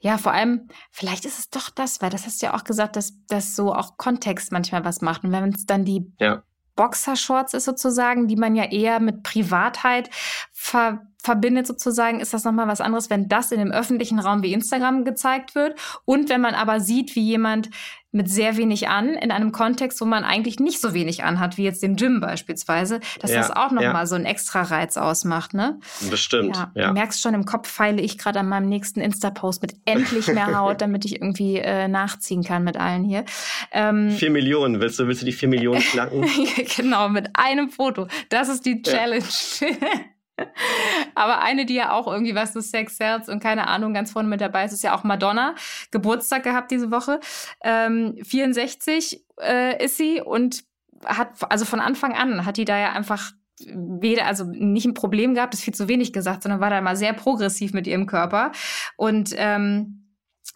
Ja, 0.00 0.18
vor 0.18 0.32
allem, 0.32 0.68
vielleicht 0.90 1.24
ist 1.24 1.38
es 1.38 1.50
doch 1.50 1.70
das, 1.70 2.00
weil 2.00 2.10
das 2.10 2.26
hast 2.26 2.42
du 2.42 2.46
ja 2.46 2.54
auch 2.54 2.64
gesagt, 2.64 2.96
dass, 2.96 3.12
dass 3.28 3.56
so 3.56 3.72
auch 3.74 3.96
Kontext 3.96 4.52
manchmal 4.52 4.84
was 4.84 5.00
macht. 5.00 5.24
Und 5.24 5.32
wenn 5.32 5.50
es 5.50 5.66
dann 5.66 5.84
die 5.84 6.12
ja. 6.20 6.42
Boxershorts 6.78 7.54
ist 7.54 7.64
sozusagen, 7.64 8.28
die 8.28 8.36
man 8.36 8.54
ja 8.54 8.64
eher 8.64 9.00
mit 9.00 9.24
Privatheit 9.24 10.08
ver 10.52 11.02
verbindet 11.22 11.66
sozusagen, 11.66 12.20
ist 12.20 12.32
das 12.32 12.44
nochmal 12.44 12.68
was 12.68 12.80
anderes, 12.80 13.10
wenn 13.10 13.28
das 13.28 13.52
in 13.52 13.58
dem 13.58 13.72
öffentlichen 13.72 14.18
Raum 14.18 14.42
wie 14.42 14.52
Instagram 14.52 15.04
gezeigt 15.04 15.54
wird 15.54 15.78
und 16.04 16.28
wenn 16.28 16.40
man 16.40 16.54
aber 16.54 16.80
sieht, 16.80 17.16
wie 17.16 17.24
jemand 17.24 17.70
mit 18.10 18.30
sehr 18.30 18.56
wenig 18.56 18.88
an, 18.88 19.10
in 19.10 19.30
einem 19.30 19.52
Kontext, 19.52 20.00
wo 20.00 20.06
man 20.06 20.24
eigentlich 20.24 20.58
nicht 20.58 20.80
so 20.80 20.94
wenig 20.94 21.24
anhat, 21.24 21.58
wie 21.58 21.64
jetzt 21.64 21.82
dem 21.82 21.96
Gym 21.96 22.20
beispielsweise, 22.20 23.00
dass 23.20 23.30
ja, 23.30 23.38
das 23.38 23.50
auch 23.50 23.70
nochmal 23.70 23.92
ja. 23.92 24.06
so 24.06 24.14
einen 24.14 24.24
extra 24.24 24.62
Reiz 24.62 24.96
ausmacht, 24.96 25.52
ne? 25.52 25.78
Bestimmt. 26.08 26.56
Ja, 26.56 26.72
ja. 26.74 26.86
Du 26.88 26.94
merkst 26.94 27.20
schon, 27.20 27.34
im 27.34 27.44
Kopf 27.44 27.68
feile 27.68 28.00
ich 28.00 28.16
gerade 28.16 28.40
an 28.40 28.48
meinem 28.48 28.68
nächsten 28.68 29.02
Insta-Post 29.02 29.60
mit 29.60 29.74
endlich 29.84 30.26
mehr 30.28 30.46
Haut, 30.58 30.80
damit 30.80 31.04
ich 31.04 31.16
irgendwie 31.16 31.58
äh, 31.58 31.86
nachziehen 31.86 32.42
kann 32.42 32.64
mit 32.64 32.78
allen 32.78 33.04
hier. 33.04 33.26
Ähm, 33.72 34.12
vier 34.12 34.30
Millionen, 34.30 34.80
willst 34.80 34.98
du, 34.98 35.06
willst 35.06 35.20
du 35.20 35.26
die 35.26 35.32
vier 35.32 35.48
Millionen 35.48 35.82
knacken? 35.82 36.24
genau, 36.76 37.10
mit 37.10 37.28
einem 37.34 37.68
Foto. 37.68 38.08
Das 38.30 38.48
ist 38.48 38.64
die 38.64 38.80
Challenge. 38.80 39.24
Aber 41.14 41.40
eine, 41.40 41.66
die 41.66 41.74
ja 41.74 41.92
auch 41.92 42.06
irgendwie 42.06 42.34
was 42.34 42.52
zu 42.52 42.60
Sex, 42.62 43.00
Herz 43.00 43.28
und 43.28 43.40
keine 43.40 43.66
Ahnung 43.68 43.94
ganz 43.94 44.12
vorne 44.12 44.28
mit 44.28 44.40
dabei 44.40 44.64
ist, 44.64 44.72
ist 44.72 44.82
ja 44.84 44.94
auch 44.94 45.04
Madonna. 45.04 45.54
Geburtstag 45.90 46.42
gehabt 46.44 46.70
diese 46.70 46.90
Woche. 46.90 47.20
Ähm, 47.62 48.16
64 48.22 49.24
äh, 49.40 49.84
ist 49.84 49.96
sie 49.96 50.20
und 50.20 50.64
hat, 51.04 51.30
also 51.50 51.64
von 51.64 51.80
Anfang 51.80 52.14
an 52.14 52.44
hat 52.44 52.56
die 52.56 52.64
da 52.64 52.78
ja 52.78 52.92
einfach 52.92 53.32
weder, 53.66 54.26
also 54.26 54.44
nicht 54.44 54.86
ein 54.86 54.94
Problem 54.94 55.34
gehabt, 55.34 55.54
ist 55.54 55.64
viel 55.64 55.74
zu 55.74 55.88
wenig 55.88 56.12
gesagt, 56.12 56.42
sondern 56.42 56.60
war 56.60 56.70
da 56.70 56.80
mal 56.80 56.96
sehr 56.96 57.12
progressiv 57.12 57.72
mit 57.72 57.86
ihrem 57.86 58.06
Körper. 58.06 58.52
Und 58.96 59.34
ähm, 59.36 60.07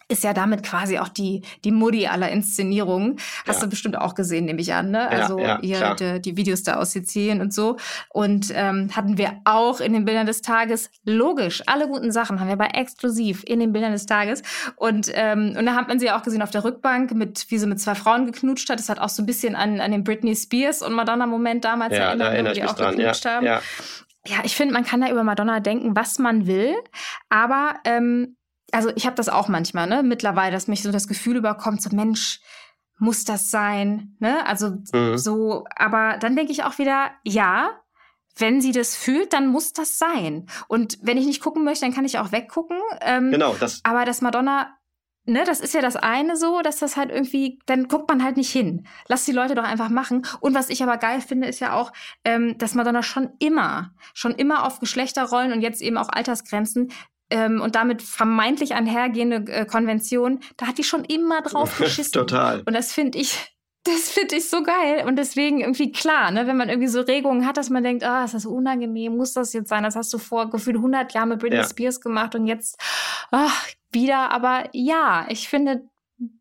ist 0.07 0.23
ja 0.23 0.33
damit 0.33 0.63
quasi 0.63 0.99
auch 0.99 1.07
die, 1.07 1.41
die 1.63 1.71
Mutti 1.71 2.07
aller 2.07 2.29
Inszenierungen. 2.29 3.17
Hast 3.47 3.57
ja. 3.57 3.63
du 3.63 3.69
bestimmt 3.69 3.97
auch 3.97 4.15
gesehen, 4.15 4.45
nehme 4.45 4.61
ich 4.61 4.73
an, 4.73 4.91
ne? 4.91 5.07
Also 5.09 5.39
ja, 5.39 5.59
ihr, 5.61 5.95
die, 5.95 6.21
die, 6.21 6.37
Videos 6.37 6.63
da 6.63 6.75
aus 6.75 6.91
Sizilien 6.91 7.41
und 7.41 7.53
so. 7.53 7.77
Und 8.09 8.51
ähm, 8.53 8.89
hatten 8.95 9.17
wir 9.17 9.41
auch 9.45 9.79
in 9.79 9.93
den 9.93 10.05
Bildern 10.05 10.25
des 10.25 10.41
Tages, 10.41 10.89
logisch, 11.05 11.63
alle 11.65 11.87
guten 11.87 12.11
Sachen 12.11 12.39
haben 12.39 12.47
wir 12.47 12.55
bei 12.55 12.67
exklusiv 12.67 13.43
in 13.45 13.59
den 13.59 13.71
Bildern 13.71 13.91
des 13.91 14.05
Tages. 14.05 14.43
Und, 14.75 15.11
ähm, 15.13 15.55
und 15.57 15.65
da 15.65 15.75
hat 15.75 15.87
man 15.87 15.99
sie 15.99 16.11
auch 16.11 16.23
gesehen 16.23 16.41
auf 16.41 16.51
der 16.51 16.63
Rückbank, 16.63 17.13
mit, 17.13 17.45
wie 17.49 17.57
sie 17.57 17.67
mit 17.67 17.79
zwei 17.79 17.95
Frauen 17.95 18.25
geknutscht 18.25 18.69
hat. 18.69 18.79
Das 18.79 18.89
hat 18.89 18.99
auch 18.99 19.09
so 19.09 19.23
ein 19.23 19.25
bisschen 19.25 19.55
an, 19.55 19.79
an 19.79 19.91
den 19.91 20.03
Britney 20.03 20.35
Spears 20.35 20.81
und 20.81 20.93
Madonna-Moment 20.93 21.65
damals 21.65 21.93
ja, 21.93 22.05
erinnert, 22.05 22.33
da 22.33 22.49
wo 22.49 22.53
die 22.53 22.63
auch 22.63 22.75
dran. 22.75 22.95
geknutscht 22.95 23.25
haben. 23.25 23.45
Ja. 23.45 23.61
Ja, 24.25 24.37
ich 24.43 24.55
finde, 24.55 24.73
man 24.73 24.85
kann 24.85 25.01
da 25.01 25.09
über 25.09 25.23
Madonna 25.25 25.59
denken, 25.59 25.97
was 25.97 26.17
man 26.17 26.47
will, 26.47 26.73
aber 27.27 27.75
ähm, 27.83 28.37
also 28.73 28.91
ich 28.95 29.05
habe 29.05 29.15
das 29.15 29.29
auch 29.29 29.47
manchmal, 29.47 29.87
ne, 29.87 30.03
mittlerweile, 30.03 30.51
dass 30.51 30.67
mich 30.67 30.81
so 30.81 30.91
das 30.91 31.07
Gefühl 31.07 31.37
überkommt, 31.37 31.81
so 31.81 31.95
Mensch, 31.95 32.41
muss 32.97 33.23
das 33.25 33.51
sein, 33.51 34.15
ne? 34.19 34.45
Also 34.45 34.77
mhm. 34.93 35.17
so, 35.17 35.65
aber 35.75 36.17
dann 36.19 36.35
denke 36.35 36.51
ich 36.51 36.63
auch 36.63 36.77
wieder, 36.77 37.11
ja, 37.23 37.71
wenn 38.37 38.61
sie 38.61 38.71
das 38.71 38.95
fühlt, 38.95 39.33
dann 39.33 39.47
muss 39.47 39.73
das 39.73 39.97
sein. 39.97 40.47
Und 40.67 40.97
wenn 41.01 41.17
ich 41.17 41.25
nicht 41.25 41.41
gucken 41.41 41.63
möchte, 41.63 41.85
dann 41.85 41.93
kann 41.93 42.05
ich 42.05 42.17
auch 42.17 42.31
weggucken. 42.31 42.77
Ähm, 43.01 43.31
genau, 43.31 43.55
das. 43.59 43.81
Aber 43.83 44.05
das 44.05 44.21
Madonna, 44.21 44.75
ne, 45.25 45.43
das 45.45 45.59
ist 45.59 45.73
ja 45.73 45.81
das 45.81 45.95
eine 45.95 46.35
so, 46.35 46.61
dass 46.61 46.77
das 46.77 46.97
halt 46.97 47.11
irgendwie, 47.11 47.59
dann 47.67 47.87
guckt 47.87 48.09
man 48.09 48.23
halt 48.23 48.37
nicht 48.37 48.51
hin. 48.51 48.87
Lass 49.07 49.25
die 49.25 49.33
Leute 49.33 49.53
doch 49.53 49.63
einfach 49.63 49.89
machen. 49.89 50.25
Und 50.39 50.55
was 50.55 50.69
ich 50.69 50.81
aber 50.81 50.97
geil 50.97 51.21
finde, 51.21 51.47
ist 51.47 51.59
ja 51.59 51.73
auch, 51.73 51.91
ähm, 52.23 52.57
dass 52.57 52.73
Madonna 52.73 53.03
schon 53.03 53.31
immer, 53.39 53.93
schon 54.13 54.33
immer 54.33 54.65
auf 54.65 54.79
Geschlechterrollen 54.79 55.51
und 55.51 55.61
jetzt 55.61 55.81
eben 55.81 55.97
auch 55.97 56.09
Altersgrenzen 56.09 56.91
ähm, 57.33 57.61
und 57.61 57.73
damit 57.73 58.03
vermeintlich 58.03 58.75
einhergehende 58.75 59.51
äh, 59.51 59.65
Konvention, 59.65 60.39
da 60.55 60.67
hat 60.67 60.77
die 60.77 60.83
schon 60.83 61.03
immer 61.03 61.41
drauf 61.41 61.77
geschissen. 61.79 62.13
Total. 62.13 62.61
Und 62.61 62.73
das 62.73 62.93
finde 62.93 63.17
ich, 63.17 63.35
das 63.83 64.11
finde 64.11 64.35
ich 64.35 64.47
so 64.47 64.61
geil. 64.61 65.03
Und 65.07 65.15
deswegen 65.15 65.61
irgendwie 65.61 65.91
klar, 65.91 66.29
ne, 66.29 66.45
wenn 66.45 66.55
man 66.55 66.69
irgendwie 66.69 66.87
so 66.87 67.01
Regungen 67.01 67.47
hat, 67.47 67.57
dass 67.57 67.71
man 67.71 67.83
denkt, 67.83 68.03
ah, 68.03 68.23
ist 68.23 68.35
das 68.35 68.45
unangenehm, 68.45 69.17
muss 69.17 69.33
das 69.33 69.51
jetzt 69.53 69.69
sein? 69.69 69.83
Das 69.83 69.95
hast 69.95 70.13
du 70.13 70.19
vor 70.19 70.51
gefühlt 70.51 70.75
100 70.75 71.11
Jahren 71.13 71.29
mit 71.29 71.39
Britney 71.39 71.57
ja. 71.57 71.67
Spears 71.67 72.01
gemacht 72.01 72.35
und 72.35 72.45
jetzt 72.45 72.79
ach, 73.31 73.67
wieder. 73.91 74.29
Aber 74.29 74.69
ja, 74.73 75.25
ich 75.29 75.49
finde, 75.49 75.89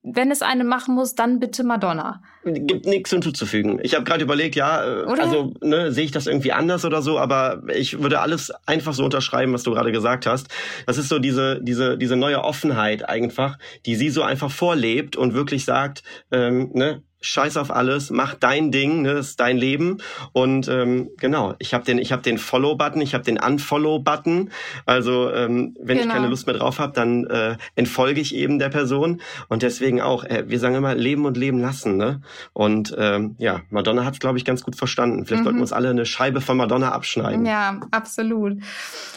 wenn 0.03 0.31
es 0.31 0.43
eine 0.43 0.65
machen 0.65 0.95
muss, 0.95 1.15
dann 1.15 1.41
bitte 1.41 1.65
Madonna. 1.65 2.23
Gibt 2.45 2.87
nichts 2.87 3.11
hinzuzufügen. 3.11 3.81
Ich 3.83 3.95
habe 3.95 4.05
gerade 4.05 4.23
überlegt, 4.23 4.55
ja, 4.55 4.85
äh, 4.85 5.05
oder? 5.05 5.23
also 5.23 5.55
ne, 5.61 5.93
sehe 5.93 6.05
ich 6.05 6.11
das 6.11 6.27
irgendwie 6.27 6.53
anders 6.53 6.85
oder 6.85 7.03
so, 7.03 7.19
aber 7.19 7.63
ich 7.75 8.01
würde 8.03 8.21
alles 8.21 8.53
einfach 8.67 8.93
so 8.93 9.05
unterschreiben, 9.05 9.53
was 9.53 9.63
du 9.63 9.73
gerade 9.73 9.93
gesagt 9.93 10.27
hast. 10.27 10.49
Das 10.87 10.99
ist 10.99 11.09
so 11.09 11.19
diese 11.19 11.61
diese 11.63 11.97
diese 11.97 12.17
neue 12.17 12.43
Offenheit 12.43 13.09
einfach, 13.09 13.59
die 13.87 13.97
sie 13.97 14.11
so 14.11 14.23
einfach 14.23 14.51
vorlebt 14.51 15.17
und 15.17 15.35
wirklich 15.35 15.65
sagt, 15.65 16.03
ähm, 16.31 16.71
ne, 16.75 17.03
scheiß 17.23 17.57
auf 17.57 17.71
alles, 17.71 18.11
mach 18.11 18.35
dein 18.35 18.71
Ding, 18.71 19.03
ne, 19.03 19.15
das 19.15 19.31
ist 19.31 19.41
dein 19.41 19.57
Leben. 19.57 19.99
Und 20.33 20.69
ähm, 20.69 21.11
genau, 21.17 21.55
ich 21.59 21.73
habe 21.73 21.85
den, 21.85 21.99
ich 21.99 22.13
habe 22.13 22.23
den 22.23 22.37
Follow-Button, 22.37 23.01
ich 23.01 23.15
habe 23.15 23.25
den 23.25 23.39
Unfollow-Button. 23.41 24.51
Also 24.85 25.33
ähm, 25.33 25.75
wenn 25.81 25.97
genau. 25.97 26.09
ich 26.09 26.15
keine 26.15 26.29
Lust 26.29 26.47
mehr 26.47 26.57
drauf 26.57 26.79
habe, 26.79 26.93
dann 26.93 27.25
äh, 27.27 27.57
entfolge 27.77 28.21
ich 28.21 28.35
eben 28.35 28.59
der 28.59 28.69
Person. 28.69 29.21
Und 29.49 29.63
deswegen 29.63 30.01
auch, 30.01 30.25
äh, 30.25 30.45
wir 30.47 30.59
sagen 30.59 30.75
immer, 30.75 30.95
leben 30.95 31.25
und 31.25 31.37
leben 31.37 31.59
lassen. 31.59 31.97
Ne? 31.97 32.21
Und 32.53 32.95
ähm, 32.99 33.37
ja, 33.39 33.63
Madonna 33.71 34.05
hat 34.05 34.15
es, 34.15 34.21
glaube 34.21 34.39
ich, 34.39 34.45
ganz 34.45 34.63
gut 34.63 34.77
verstanden. 34.77 35.25
Vielleicht 35.25 35.41
mhm. 35.41 35.45
sollten 35.45 35.59
wir 35.59 35.63
uns 35.63 35.73
alle 35.73 35.91
eine 35.91 36.05
Scheibe 36.05 36.41
von 36.41 36.57
Madonna 36.57 36.93
abschneiden. 36.93 37.47
Ja, 37.47 37.81
absolut. 37.91 38.59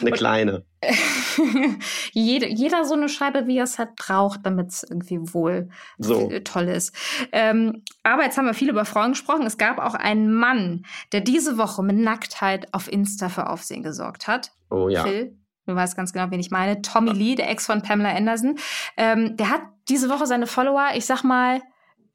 Eine 0.00 0.10
und 0.10 0.16
kleine. 0.16 0.62
Jede, 2.12 2.48
jeder 2.48 2.84
so 2.84 2.94
eine 2.94 3.08
Scheibe, 3.08 3.46
wie 3.46 3.58
er 3.58 3.64
es 3.64 3.78
halt 3.78 3.96
braucht, 3.96 4.44
damit 4.44 4.68
es 4.68 4.82
irgendwie 4.82 5.18
wohl 5.32 5.68
so. 5.98 6.30
toll 6.44 6.68
ist. 6.68 6.94
Ähm, 7.32 7.82
aber 8.02 8.24
jetzt 8.24 8.36
haben 8.36 8.46
wir 8.46 8.54
viel 8.54 8.68
über 8.68 8.84
Frauen 8.84 9.12
gesprochen. 9.12 9.46
Es 9.46 9.58
gab 9.58 9.78
auch 9.78 9.94
einen 9.94 10.32
Mann, 10.32 10.84
der 11.12 11.20
diese 11.20 11.58
Woche 11.58 11.82
mit 11.82 11.96
Nacktheit 11.96 12.72
auf 12.72 12.90
Insta 12.90 13.28
für 13.28 13.48
Aufsehen 13.48 13.82
gesorgt 13.82 14.28
hat. 14.28 14.52
Oh 14.70 14.88
ja. 14.88 15.02
Phil, 15.02 15.38
du 15.66 15.74
weißt 15.74 15.96
ganz 15.96 16.12
genau, 16.12 16.30
wen 16.30 16.40
ich 16.40 16.50
meine. 16.50 16.82
Tommy 16.82 17.12
Lee, 17.12 17.34
der 17.34 17.50
Ex 17.50 17.66
von 17.66 17.82
Pamela 17.82 18.14
Anderson. 18.14 18.58
Ähm, 18.96 19.36
der 19.36 19.50
hat 19.50 19.62
diese 19.88 20.08
Woche 20.10 20.26
seine 20.26 20.46
Follower, 20.46 20.90
ich 20.94 21.06
sag 21.06 21.22
mal, 21.22 21.62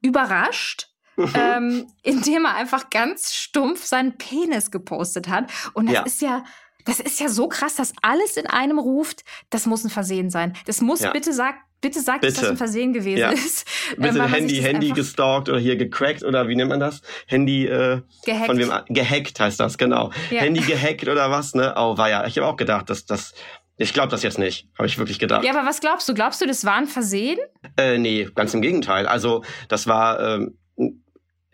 überrascht. 0.00 0.88
ähm, 1.34 1.86
indem 2.02 2.46
er 2.46 2.54
einfach 2.54 2.88
ganz 2.88 3.34
stumpf 3.34 3.84
seinen 3.84 4.16
Penis 4.16 4.70
gepostet 4.70 5.28
hat. 5.28 5.52
Und 5.74 5.86
das 5.86 5.94
ja. 5.94 6.02
ist 6.02 6.22
ja 6.22 6.44
das 6.84 7.00
ist 7.00 7.20
ja 7.20 7.28
so 7.28 7.48
krass, 7.48 7.74
dass 7.76 7.92
alles 8.02 8.36
in 8.36 8.46
einem 8.46 8.78
ruft, 8.78 9.24
das 9.50 9.66
muss 9.66 9.84
ein 9.84 9.90
Versehen 9.90 10.30
sein. 10.30 10.54
Das 10.66 10.80
muss 10.80 11.00
ja. 11.00 11.10
bitte 11.10 11.32
sagt, 11.32 11.60
bitte 11.80 12.00
sagt, 12.00 12.24
dass 12.24 12.34
das 12.34 12.44
ein 12.44 12.56
Versehen 12.56 12.92
gewesen 12.92 13.18
ja. 13.18 13.30
ist. 13.30 13.66
Bitte 13.96 14.22
Handy, 14.28 14.56
Handy 14.56 14.90
gestalkt 14.90 15.48
oder 15.48 15.58
hier 15.58 15.76
gecrackt 15.76 16.22
oder 16.22 16.48
wie 16.48 16.56
nennt 16.56 16.70
man 16.70 16.80
das? 16.80 17.02
Handy 17.26 17.66
äh, 17.66 18.00
gehackt. 18.24 18.46
von 18.46 18.58
wem 18.58 18.72
gehackt 18.88 19.38
heißt 19.38 19.60
das, 19.60 19.78
genau. 19.78 20.10
Ja. 20.30 20.40
Handy 20.40 20.60
gehackt 20.60 21.08
oder 21.08 21.30
was, 21.30 21.54
ne? 21.54 21.74
Oh, 21.76 21.98
war 21.98 22.08
ja. 22.08 22.26
Ich 22.26 22.38
habe 22.38 22.46
auch 22.46 22.56
gedacht, 22.56 22.88
dass 22.88 23.04
das 23.04 23.34
ich 23.78 23.92
glaube 23.92 24.10
das 24.10 24.22
jetzt 24.22 24.38
nicht, 24.38 24.68
habe 24.76 24.86
ich 24.86 24.98
wirklich 24.98 25.18
gedacht. 25.18 25.44
Ja, 25.44 25.52
aber 25.52 25.66
was 25.66 25.80
glaubst 25.80 26.08
du? 26.08 26.14
Glaubst 26.14 26.40
du, 26.40 26.46
das 26.46 26.64
war 26.64 26.74
ein 26.74 26.86
Versehen? 26.86 27.38
Äh, 27.76 27.98
nee, 27.98 28.28
ganz 28.34 28.54
im 28.54 28.62
Gegenteil. 28.62 29.06
Also 29.06 29.42
das 29.68 29.86
war 29.86 30.20
ähm, 30.20 30.58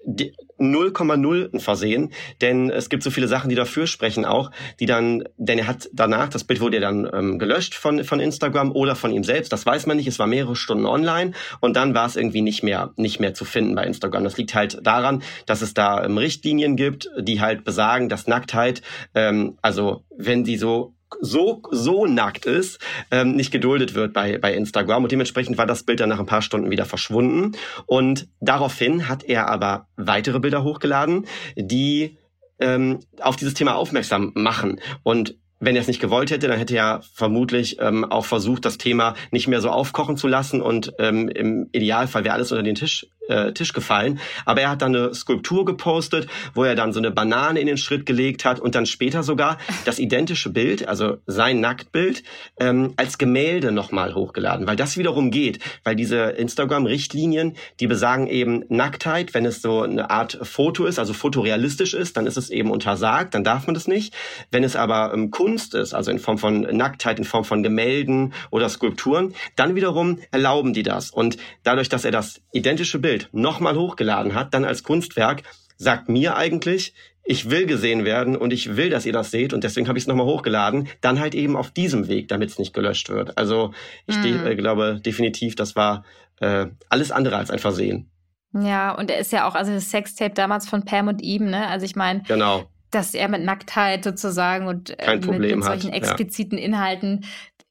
0,0 0.09 1.55
ein 1.55 1.61
Versehen, 1.61 2.12
denn 2.40 2.71
es 2.71 2.88
gibt 2.88 3.03
so 3.03 3.11
viele 3.11 3.29
Sachen, 3.29 3.49
die 3.49 3.55
dafür 3.55 3.87
sprechen 3.87 4.25
auch, 4.25 4.51
die 4.81 4.87
dann, 4.87 5.25
denn 5.37 5.59
er 5.59 5.66
hat 5.66 5.88
danach, 5.92 6.29
das 6.29 6.44
Bild 6.44 6.61
wurde 6.61 6.79
ja 6.79 6.81
dann 6.81 7.09
ähm, 7.12 7.38
gelöscht 7.38 7.75
von, 7.75 8.03
von 8.05 8.21
Instagram 8.21 8.73
oder 8.73 8.97
von 8.97 9.12
ihm 9.12 9.25
selbst, 9.25 9.53
das 9.53 9.66
weiß 9.66 9.87
man 9.87 9.97
nicht, 9.97 10.09
es 10.09 10.18
war 10.18 10.27
mehrere 10.27 10.57
Stunden 10.57 10.87
online 10.87 11.33
und 11.61 11.77
dann 11.77 11.94
war 11.94 12.07
es 12.07 12.16
irgendwie 12.16 12.42
nicht 12.42 12.62
mehr, 12.62 12.92
nicht 12.97 13.21
mehr 13.21 13.35
zu 13.35 13.44
finden 13.44 13.75
bei 13.75 13.85
Instagram. 13.85 14.25
Das 14.25 14.37
liegt 14.37 14.55
halt 14.55 14.79
daran, 14.83 15.23
dass 15.47 15.62
es 15.62 15.75
da 15.75 16.05
ähm, 16.05 16.18
Richtlinien 16.18 16.77
gibt, 16.77 17.11
die 17.18 17.40
halt 17.40 17.64
besagen, 17.64 18.09
dass 18.09 18.27
Nacktheit, 18.27 18.83
ähm, 19.14 19.59
also 19.62 20.05
wenn 20.16 20.44
sie 20.44 20.57
so 20.57 20.94
so, 21.21 21.62
so 21.71 22.07
nackt 22.07 22.47
ist, 22.47 22.79
ähm, 23.11 23.33
nicht 23.33 23.51
geduldet 23.51 23.94
wird 23.94 24.12
bei, 24.12 24.38
bei 24.38 24.55
Instagram. 24.55 25.05
Und 25.05 25.12
dementsprechend 25.12 25.59
war 25.59 25.66
das 25.66 25.83
Bild 25.83 26.01
dann 26.01 26.09
nach 26.09 26.21
ein 26.21 26.27
paar 26.27 26.42
Stunden 26.42 26.71
wieder 26.71 26.85
verschwunden. 26.85 27.53
Und 27.87 28.29
daraufhin 28.40 29.09
hat 29.09 29.25
er 29.25 29.49
aber 29.49 29.88
weitere 29.97 30.40
Bilder 30.40 30.64
hochgeladen, 30.64 31.27
die 31.57 32.16
ähm, 32.61 33.01
auf 33.21 33.37
dieses 33.37 33.55
Thema 33.55 33.77
aufmerksam 33.77 34.33
machen. 34.35 34.81
Und 35.03 35.37
wenn 35.61 35.77
er 35.77 35.83
es 35.83 35.88
nicht 35.88 36.01
gewollt 36.01 36.31
hätte, 36.31 36.49
dann 36.49 36.59
hätte 36.59 36.77
er 36.77 37.03
vermutlich 37.12 37.79
ähm, 37.81 38.05
auch 38.05 38.25
versucht, 38.25 38.64
das 38.64 38.79
Thema 38.79 39.14
nicht 39.31 39.49
mehr 39.49 39.61
so 39.61 39.71
aufkochen 39.71 40.16
zu 40.16 40.29
lassen 40.29 40.61
und 40.62 40.92
ähm, 40.99 41.29
im 41.29 41.68
Idealfall 41.73 42.25
wäre 42.25 42.35
alles 42.35 42.53
unter 42.53 42.62
den 42.62 42.75
Tisch 42.75 43.07
äh, 43.29 43.53
Tisch 43.53 43.73
gefallen. 43.73 44.21
Aber 44.44 44.62
er 44.62 44.71
hat 44.71 44.83
dann 44.83 44.97
eine 44.97 45.14
Skulptur 45.14 45.64
gepostet, 45.64 46.29
wo 46.55 46.64
er 46.64 46.75
dann 46.75 46.92
so 46.92 46.99
eine 46.99 47.11
Banane 47.11 47.61
in 47.61 47.66
den 47.66 47.77
Schritt 47.77 48.07
gelegt 48.07 48.44
hat 48.44 48.59
und 48.59 48.75
dann 48.75 48.87
später 48.87 49.23
sogar 49.23 49.59
das 49.85 49.99
identische 49.99 50.51
Bild, 50.51 50.88
also 50.88 51.18
sein 51.27 51.61
Nacktbild, 51.61 52.23
ähm, 52.59 52.94
als 52.97 53.18
Gemälde 53.18 53.71
nochmal 53.73 54.14
hochgeladen, 54.14 54.66
weil 54.66 54.77
das 54.77 54.97
wiederum 54.97 55.31
geht, 55.31 55.59
weil 55.85 55.97
diese 55.97 56.16
Instagram-Richtlinien, 56.16 57.57
die 57.81 57.87
besagen 57.87 58.27
eben 58.27 58.64
Nacktheit, 58.68 59.35
wenn 59.35 59.44
es 59.44 59.62
so 59.62 59.83
eine 59.83 60.11
Art 60.11 60.38
Foto 60.42 60.87
ist, 60.87 60.99
also 60.99 61.12
fotorealistisch 61.12 61.94
ist, 61.94 62.16
dann 62.16 62.27
ist 62.27 62.37
es 62.37 62.51
eben 62.51 62.71
untersagt, 62.71 63.35
dann 63.35 63.44
darf 63.44 63.66
man 63.66 63.75
das 63.75 63.87
nicht. 63.87 64.14
Wenn 64.51 64.64
es 64.64 64.77
aber 64.77 65.12
ähm, 65.12 65.31
ist, 65.56 65.94
also 65.94 66.11
in 66.11 66.18
Form 66.18 66.38
von 66.38 66.61
Nacktheit, 66.61 67.18
in 67.18 67.24
Form 67.24 67.44
von 67.44 67.62
Gemälden 67.62 68.34
oder 68.50 68.68
Skulpturen, 68.68 69.34
dann 69.56 69.74
wiederum 69.74 70.18
erlauben 70.30 70.72
die 70.72 70.82
das. 70.82 71.11
Und 71.11 71.37
dadurch, 71.62 71.88
dass 71.88 72.04
er 72.04 72.11
das 72.11 72.40
identische 72.52 72.98
Bild 72.98 73.28
nochmal 73.32 73.76
hochgeladen 73.76 74.34
hat, 74.34 74.54
dann 74.54 74.64
als 74.64 74.82
Kunstwerk, 74.82 75.42
sagt 75.76 76.08
mir 76.08 76.37
eigentlich, 76.37 76.92
ich 77.24 77.50
will 77.50 77.66
gesehen 77.66 78.04
werden 78.04 78.37
und 78.37 78.52
ich 78.52 78.76
will, 78.76 78.88
dass 78.88 79.04
ihr 79.04 79.12
das 79.12 79.30
seht 79.30 79.52
und 79.52 79.62
deswegen 79.62 79.87
habe 79.87 79.98
ich 79.98 80.04
es 80.04 80.08
nochmal 80.08 80.26
hochgeladen, 80.26 80.88
dann 81.02 81.20
halt 81.20 81.34
eben 81.34 81.56
auf 81.56 81.70
diesem 81.70 82.08
Weg, 82.08 82.28
damit 82.28 82.50
es 82.50 82.58
nicht 82.58 82.72
gelöscht 82.72 83.11
wird. 83.11 83.37
Also 83.37 83.72
ich 84.06 84.16
mhm. 84.16 84.22
de 84.22 84.52
äh, 84.52 84.56
glaube 84.56 85.00
definitiv, 85.04 85.54
das 85.54 85.76
war 85.76 86.04
äh, 86.40 86.66
alles 86.88 87.11
andere 87.12 87.37
als 87.37 87.50
ein 87.50 87.58
Versehen. 87.58 88.11
Ja, 88.54 88.92
und 88.92 89.11
er 89.11 89.18
ist 89.18 89.30
ja 89.30 89.46
auch, 89.46 89.54
also 89.54 89.72
das 89.72 89.90
Sextape 89.90 90.32
damals 90.32 90.68
von 90.68 90.84
Pam 90.84 91.08
und 91.08 91.20
ihm, 91.20 91.50
ne? 91.50 91.68
Also 91.68 91.84
ich 91.84 91.96
meine, 91.96 92.22
genau. 92.22 92.66
Dass 92.90 93.14
er 93.14 93.29
mit 93.29 93.42
Nacktheit 93.44 94.05
sozusagen 94.05 94.66
und 94.66 94.98
äh, 94.98 95.16
mit, 95.16 95.38
mit, 95.38 95.64
solchen 95.64 95.90
hat. 95.90 95.96
expliziten 95.96 96.59
ja. 96.59 96.64
Inhalten 96.64 97.24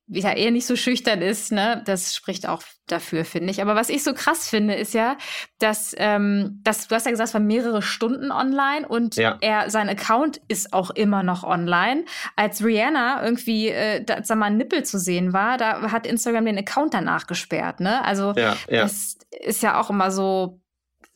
ja 0.10 0.32
eher 0.32 0.52
nicht 0.52 0.66
so 0.66 0.76
schüchtern 0.76 1.22
ist, 1.22 1.52
ne, 1.52 1.82
das 1.86 2.16
spricht 2.16 2.48
auch 2.48 2.64
dafür, 2.88 3.26
finde 3.26 3.52
ich. 3.52 3.62
Aber 3.62 3.76
was 3.76 3.90
ich 3.90 4.04
so 4.04 4.14
krass 4.14 4.48
finde, 4.48 4.74
ist 4.74 4.94
ja, 4.94 5.18
dass, 5.60 5.94
ähm, 5.98 6.62
dass 6.64 6.88
du 6.88 6.96
hast 6.96 7.06
ja 7.06 7.12
gesagt, 7.12 7.28
es 7.28 7.34
waren 7.34 7.46
mehrere 7.46 7.82
Stunden 7.82 8.32
online 8.32 8.88
und 8.88 9.18
ja. 9.18 9.38
er 9.42 9.70
sein 9.70 9.90
Account 9.90 10.40
ist 10.48 10.72
auch 10.72 10.92
immer 10.92 11.24
noch 11.24 11.44
online. 11.44 12.06
Als 12.38 12.64
Rihanna 12.64 13.24
irgendwie, 13.24 13.68
äh, 13.68 14.02
da, 14.04 14.24
sag 14.24 14.38
mal, 14.38 14.46
ein 14.46 14.58
Nippel 14.58 14.84
zu 14.84 14.98
sehen 14.98 15.34
war, 15.34 15.58
da 15.58 15.92
hat 15.92 16.08
Instagram 16.08 16.46
den 16.46 16.58
Account 16.58 16.94
danach 16.94 17.28
gesperrt, 17.28 17.82
ne? 17.82 18.04
Also 18.06 18.34
ja, 18.38 18.56
ja. 18.70 18.84
das 18.84 19.18
ist 19.30 19.62
ja 19.62 19.80
auch 19.80 19.90
immer 19.90 20.12
so 20.12 20.62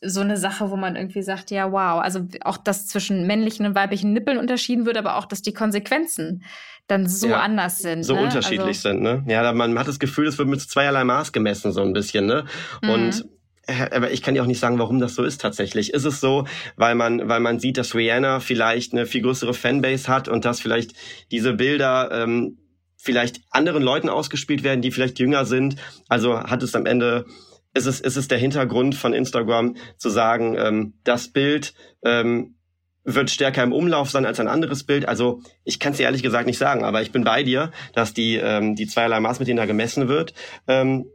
so 0.04 0.20
eine 0.20 0.36
Sache, 0.36 0.70
wo 0.70 0.76
man 0.76 0.96
irgendwie 0.96 1.22
sagt, 1.22 1.50
ja, 1.50 1.70
wow, 1.70 2.02
also 2.02 2.26
auch 2.42 2.56
das 2.56 2.86
zwischen 2.88 3.26
männlichen 3.26 3.66
und 3.66 3.74
weiblichen 3.74 4.12
Nippeln 4.12 4.38
unterschieden 4.38 4.84
wird, 4.86 4.96
aber 4.96 5.16
auch, 5.16 5.26
dass 5.26 5.42
die 5.42 5.52
Konsequenzen 5.52 6.42
dann 6.88 7.08
so 7.08 7.28
ja, 7.28 7.40
anders 7.40 7.78
sind. 7.78 8.04
So 8.04 8.14
ne? 8.14 8.22
unterschiedlich 8.22 8.84
also, 8.84 8.88
sind, 8.90 9.02
ne? 9.02 9.24
Ja, 9.28 9.52
man 9.52 9.78
hat 9.78 9.88
das 9.88 9.98
Gefühl, 9.98 10.26
es 10.26 10.38
wird 10.38 10.48
mit 10.48 10.60
zweierlei 10.60 11.04
Maß 11.04 11.32
gemessen, 11.32 11.72
so 11.72 11.82
ein 11.82 11.92
bisschen, 11.92 12.26
ne? 12.26 12.44
Und 12.82 13.24
mhm. 13.24 13.86
aber 13.92 14.10
ich 14.10 14.22
kann 14.22 14.34
dir 14.34 14.42
auch 14.42 14.46
nicht 14.46 14.60
sagen, 14.60 14.78
warum 14.78 14.98
das 14.98 15.14
so 15.14 15.22
ist 15.22 15.40
tatsächlich. 15.40 15.94
Ist 15.94 16.04
es 16.04 16.20
so, 16.20 16.46
weil 16.76 16.94
man, 16.96 17.28
weil 17.28 17.40
man 17.40 17.60
sieht, 17.60 17.78
dass 17.78 17.94
Rihanna 17.94 18.40
vielleicht 18.40 18.92
eine 18.92 19.06
viel 19.06 19.22
größere 19.22 19.54
Fanbase 19.54 20.08
hat 20.08 20.28
und 20.28 20.44
dass 20.44 20.60
vielleicht 20.60 20.92
diese 21.30 21.54
Bilder 21.54 22.10
ähm, 22.12 22.58
vielleicht 22.96 23.40
anderen 23.50 23.82
Leuten 23.82 24.08
ausgespielt 24.08 24.62
werden, 24.64 24.82
die 24.82 24.90
vielleicht 24.90 25.18
jünger 25.18 25.44
sind. 25.44 25.76
Also 26.08 26.40
hat 26.40 26.62
es 26.62 26.74
am 26.74 26.86
Ende 26.86 27.26
ist 27.74 27.86
es, 27.86 28.00
ist 28.00 28.16
es 28.16 28.28
der 28.28 28.38
Hintergrund 28.38 28.94
von 28.94 29.12
Instagram 29.12 29.76
zu 29.96 30.10
sagen, 30.10 30.56
ähm, 30.58 30.94
das 31.04 31.28
Bild 31.28 31.74
ähm, 32.04 32.54
wird 33.04 33.30
stärker 33.30 33.62
im 33.62 33.72
Umlauf 33.72 34.10
sein 34.10 34.26
als 34.26 34.38
ein 34.40 34.48
anderes 34.48 34.84
Bild. 34.84 35.08
Also 35.08 35.40
ich 35.64 35.78
kann 35.80 35.92
es 35.92 35.98
dir 35.98 36.04
ehrlich 36.04 36.22
gesagt 36.22 36.46
nicht 36.46 36.58
sagen, 36.58 36.84
aber 36.84 37.02
ich 37.02 37.12
bin 37.12 37.24
bei 37.24 37.42
dir, 37.42 37.72
dass 37.94 38.14
die, 38.14 38.36
ähm, 38.36 38.76
die 38.76 38.86
zweierlei 38.86 39.20
Maß, 39.20 39.40
mit 39.40 39.48
denen 39.48 39.56
da 39.56 39.66
gemessen 39.66 40.08
wird, 40.08 40.34
ähm, 40.68 41.06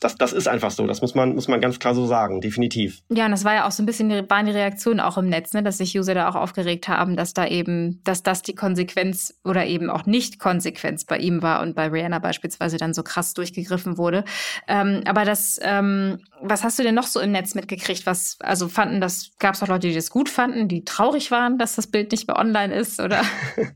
das, 0.00 0.16
das 0.16 0.32
ist 0.32 0.46
einfach 0.46 0.70
so. 0.70 0.86
Das 0.86 1.00
muss 1.00 1.14
man, 1.14 1.34
muss 1.34 1.48
man 1.48 1.60
ganz 1.60 1.78
klar 1.78 1.94
so 1.94 2.06
sagen, 2.06 2.40
definitiv. 2.40 3.02
Ja, 3.08 3.24
und 3.24 3.30
das 3.30 3.44
war 3.44 3.54
ja 3.54 3.66
auch 3.66 3.70
so 3.70 3.82
ein 3.82 3.86
bisschen, 3.86 4.10
waren 4.28 4.46
die 4.46 4.52
Reaktionen 4.52 5.00
auch 5.00 5.16
im 5.16 5.28
Netz, 5.28 5.54
ne, 5.54 5.62
dass 5.62 5.78
sich 5.78 5.98
User 5.98 6.14
da 6.14 6.28
auch 6.28 6.34
aufgeregt 6.34 6.88
haben, 6.88 7.16
dass 7.16 7.32
da 7.32 7.46
eben, 7.46 8.02
dass 8.04 8.22
das 8.22 8.42
die 8.42 8.54
Konsequenz 8.54 9.38
oder 9.42 9.64
eben 9.64 9.88
auch 9.88 10.04
nicht 10.04 10.38
Konsequenz 10.38 11.06
bei 11.06 11.16
ihm 11.16 11.42
war 11.42 11.62
und 11.62 11.74
bei 11.74 11.88
Rihanna 11.88 12.18
beispielsweise 12.18 12.76
dann 12.76 12.92
so 12.92 13.02
krass 13.02 13.32
durchgegriffen 13.32 13.96
wurde. 13.96 14.24
Ähm, 14.68 15.02
aber 15.06 15.24
das, 15.24 15.58
ähm, 15.62 16.18
was 16.42 16.62
hast 16.62 16.78
du 16.78 16.82
denn 16.82 16.94
noch 16.94 17.06
so 17.06 17.20
im 17.20 17.32
Netz 17.32 17.54
mitgekriegt? 17.54 18.04
Was, 18.04 18.36
also 18.40 18.68
fanden 18.68 19.00
das, 19.00 19.30
gab 19.38 19.54
es 19.54 19.62
auch 19.62 19.68
Leute, 19.68 19.88
die 19.88 19.94
das 19.94 20.10
gut 20.10 20.28
fanden, 20.28 20.68
die 20.68 20.84
traurig 20.84 21.30
waren, 21.30 21.56
dass 21.56 21.76
das 21.76 21.86
Bild 21.86 22.12
nicht 22.12 22.28
mehr 22.28 22.36
online 22.36 22.74
ist, 22.74 23.00
oder? 23.00 23.22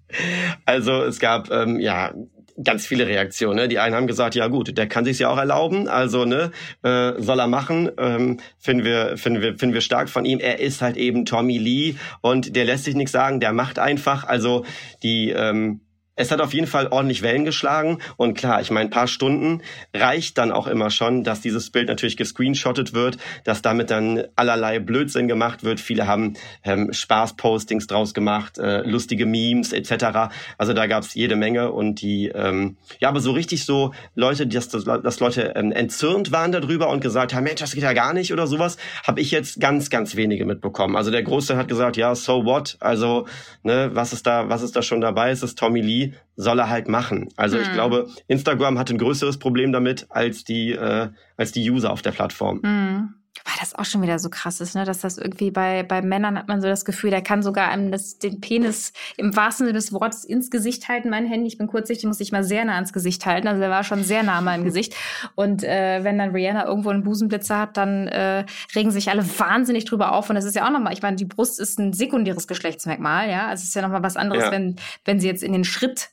also 0.66 1.02
es 1.02 1.18
gab, 1.18 1.50
ähm, 1.50 1.80
ja, 1.80 2.12
ganz 2.62 2.86
viele 2.86 3.06
Reaktionen. 3.06 3.56
Ne? 3.56 3.68
Die 3.68 3.78
einen 3.78 3.94
haben 3.94 4.06
gesagt, 4.06 4.34
ja 4.34 4.48
gut, 4.48 4.76
der 4.76 4.86
kann 4.86 5.04
sich 5.04 5.18
ja 5.18 5.28
auch 5.28 5.38
erlauben, 5.38 5.88
also 5.88 6.24
ne, 6.24 6.50
äh, 6.82 7.12
soll 7.18 7.40
er 7.40 7.46
machen. 7.46 7.90
Ähm, 7.98 8.38
finden 8.58 8.84
wir, 8.84 9.16
finden 9.16 9.42
wir, 9.42 9.58
finden 9.58 9.74
wir 9.74 9.80
stark 9.80 10.08
von 10.08 10.24
ihm. 10.24 10.38
Er 10.40 10.60
ist 10.60 10.82
halt 10.82 10.96
eben 10.96 11.24
Tommy 11.24 11.58
Lee 11.58 11.94
und 12.20 12.56
der 12.56 12.64
lässt 12.64 12.84
sich 12.84 12.94
nichts 12.94 13.12
sagen, 13.12 13.40
der 13.40 13.52
macht 13.52 13.78
einfach. 13.78 14.24
Also 14.24 14.64
die 15.02 15.30
ähm, 15.30 15.80
es 16.16 16.30
hat 16.30 16.40
auf 16.40 16.52
jeden 16.52 16.66
Fall 16.66 16.88
ordentlich 16.88 17.22
Wellen 17.22 17.44
geschlagen. 17.44 17.98
Und 18.16 18.36
klar, 18.36 18.60
ich 18.60 18.70
meine, 18.70 18.88
ein 18.88 18.90
paar 18.90 19.06
Stunden 19.06 19.62
reicht 19.94 20.38
dann 20.38 20.52
auch 20.52 20.66
immer 20.66 20.90
schon, 20.90 21.24
dass 21.24 21.40
dieses 21.40 21.70
Bild 21.70 21.88
natürlich 21.88 22.16
gescreenshottet 22.16 22.92
wird, 22.92 23.16
dass 23.44 23.62
damit 23.62 23.90
dann 23.90 24.24
allerlei 24.36 24.78
Blödsinn 24.78 25.28
gemacht 25.28 25.64
wird. 25.64 25.80
Viele 25.80 26.06
haben 26.06 26.34
ähm, 26.62 26.92
Spaßpostings 26.92 27.86
draus 27.86 28.12
gemacht, 28.12 28.58
äh, 28.58 28.82
lustige 28.82 29.24
Memes 29.24 29.72
etc. 29.72 30.30
Also 30.58 30.74
da 30.74 30.86
gab's 30.86 31.14
jede 31.14 31.36
Menge 31.36 31.72
und 31.72 32.02
die, 32.02 32.28
ähm, 32.28 32.76
ja, 32.98 33.08
aber 33.08 33.20
so 33.20 33.32
richtig 33.32 33.64
so 33.64 33.92
Leute, 34.14 34.46
dass, 34.46 34.68
dass 34.68 35.20
Leute 35.20 35.54
ähm, 35.56 35.72
entzürnt 35.72 36.32
waren 36.32 36.52
darüber 36.52 36.90
und 36.90 37.00
gesagt 37.00 37.34
haben, 37.34 37.44
Mensch, 37.44 37.60
das 37.60 37.72
geht 37.72 37.82
ja 37.82 37.94
gar 37.94 38.12
nicht 38.12 38.32
oder 38.32 38.46
sowas, 38.46 38.76
habe 39.04 39.20
ich 39.20 39.30
jetzt 39.30 39.60
ganz, 39.60 39.88
ganz 39.90 40.16
wenige 40.16 40.44
mitbekommen. 40.44 40.96
Also 40.96 41.10
der 41.10 41.22
Große 41.22 41.56
hat 41.56 41.68
gesagt, 41.68 41.96
ja, 41.96 42.14
so 42.14 42.44
what? 42.44 42.76
Also, 42.80 43.26
ne, 43.62 43.90
was 43.94 44.12
ist 44.12 44.26
da, 44.26 44.48
was 44.48 44.62
ist 44.62 44.76
da 44.76 44.82
schon 44.82 45.00
dabei? 45.00 45.30
Es 45.30 45.42
ist 45.42 45.58
Tommy 45.58 45.80
Lee 45.80 46.09
soll 46.36 46.58
er 46.58 46.68
halt 46.68 46.88
machen. 46.88 47.28
Also 47.36 47.56
hm. 47.56 47.62
ich 47.62 47.72
glaube, 47.72 48.08
Instagram 48.26 48.78
hat 48.78 48.90
ein 48.90 48.98
größeres 48.98 49.38
Problem 49.38 49.72
damit 49.72 50.06
als 50.10 50.44
die, 50.44 50.72
äh, 50.72 51.08
als 51.36 51.52
die 51.52 51.68
User 51.70 51.92
auf 51.92 52.02
der 52.02 52.12
Plattform. 52.12 52.60
Hm. 52.62 53.14
Weil 53.44 53.54
das 53.60 53.74
auch 53.74 53.84
schon 53.84 54.02
wieder 54.02 54.18
so 54.18 54.28
krass 54.28 54.60
ist, 54.60 54.74
ne? 54.74 54.84
dass 54.84 55.00
das 55.00 55.16
irgendwie 55.16 55.50
bei, 55.50 55.82
bei 55.82 56.02
Männern 56.02 56.36
hat 56.36 56.48
man 56.48 56.60
so 56.60 56.66
das 56.66 56.84
Gefühl, 56.84 57.10
der 57.10 57.22
kann 57.22 57.42
sogar 57.42 57.68
einem 57.68 57.90
das, 57.90 58.18
den 58.18 58.40
Penis 58.40 58.92
im 59.16 59.34
wahrsten 59.34 59.66
Sinne 59.66 59.78
des 59.78 59.92
Wortes 59.92 60.24
ins 60.24 60.50
Gesicht 60.50 60.88
halten. 60.88 61.10
Mein 61.10 61.26
Handy, 61.26 61.46
ich 61.46 61.56
bin 61.56 61.68
kurzsichtig, 61.68 62.06
muss 62.06 62.20
ich 62.20 62.32
mal 62.32 62.42
sehr 62.42 62.64
nah 62.64 62.74
ans 62.74 62.92
Gesicht 62.92 63.24
halten. 63.26 63.48
Also 63.48 63.60
der 63.60 63.70
war 63.70 63.84
schon 63.84 64.02
sehr 64.02 64.22
nah 64.24 64.38
an 64.38 64.44
meinem 64.44 64.64
Gesicht. 64.64 64.94
Und 65.36 65.62
äh, 65.62 66.02
wenn 66.02 66.18
dann 66.18 66.30
Rihanna 66.30 66.66
irgendwo 66.66 66.90
einen 66.90 67.04
Busenblitzer 67.04 67.58
hat, 67.58 67.76
dann 67.76 68.08
äh, 68.08 68.44
regen 68.74 68.90
sich 68.90 69.10
alle 69.10 69.24
wahnsinnig 69.38 69.84
drüber 69.84 70.12
auf. 70.12 70.28
Und 70.28 70.34
das 70.34 70.44
ist 70.44 70.56
ja 70.56 70.66
auch 70.66 70.72
nochmal, 70.72 70.92
ich 70.92 71.02
meine, 71.02 71.16
die 71.16 71.24
Brust 71.24 71.60
ist 71.60 71.78
ein 71.78 71.92
sekundäres 71.92 72.48
Geschlechtsmerkmal, 72.48 73.30
ja. 73.30 73.46
Also 73.46 73.62
es 73.62 73.68
ist 73.68 73.74
ja 73.74 73.82
nochmal 73.82 74.02
was 74.02 74.16
anderes, 74.16 74.44
ja. 74.44 74.50
wenn, 74.50 74.76
wenn 75.04 75.20
sie 75.20 75.28
jetzt 75.28 75.42
in 75.42 75.52
den 75.52 75.64
Schritt 75.64 76.10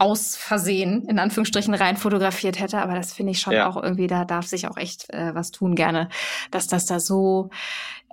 aus 0.00 0.34
Versehen 0.34 1.04
in 1.08 1.18
Anführungsstrichen 1.18 1.74
rein 1.74 1.98
fotografiert 1.98 2.58
hätte. 2.58 2.80
Aber 2.80 2.94
das 2.94 3.12
finde 3.12 3.32
ich 3.32 3.40
schon 3.40 3.52
ja. 3.52 3.68
auch 3.68 3.80
irgendwie, 3.80 4.06
da 4.06 4.24
darf 4.24 4.46
sich 4.46 4.66
auch 4.66 4.78
echt 4.78 5.12
äh, 5.12 5.34
was 5.34 5.50
tun 5.50 5.74
gerne, 5.74 6.08
dass 6.50 6.66
das 6.66 6.86
da 6.86 6.98
so, 6.98 7.50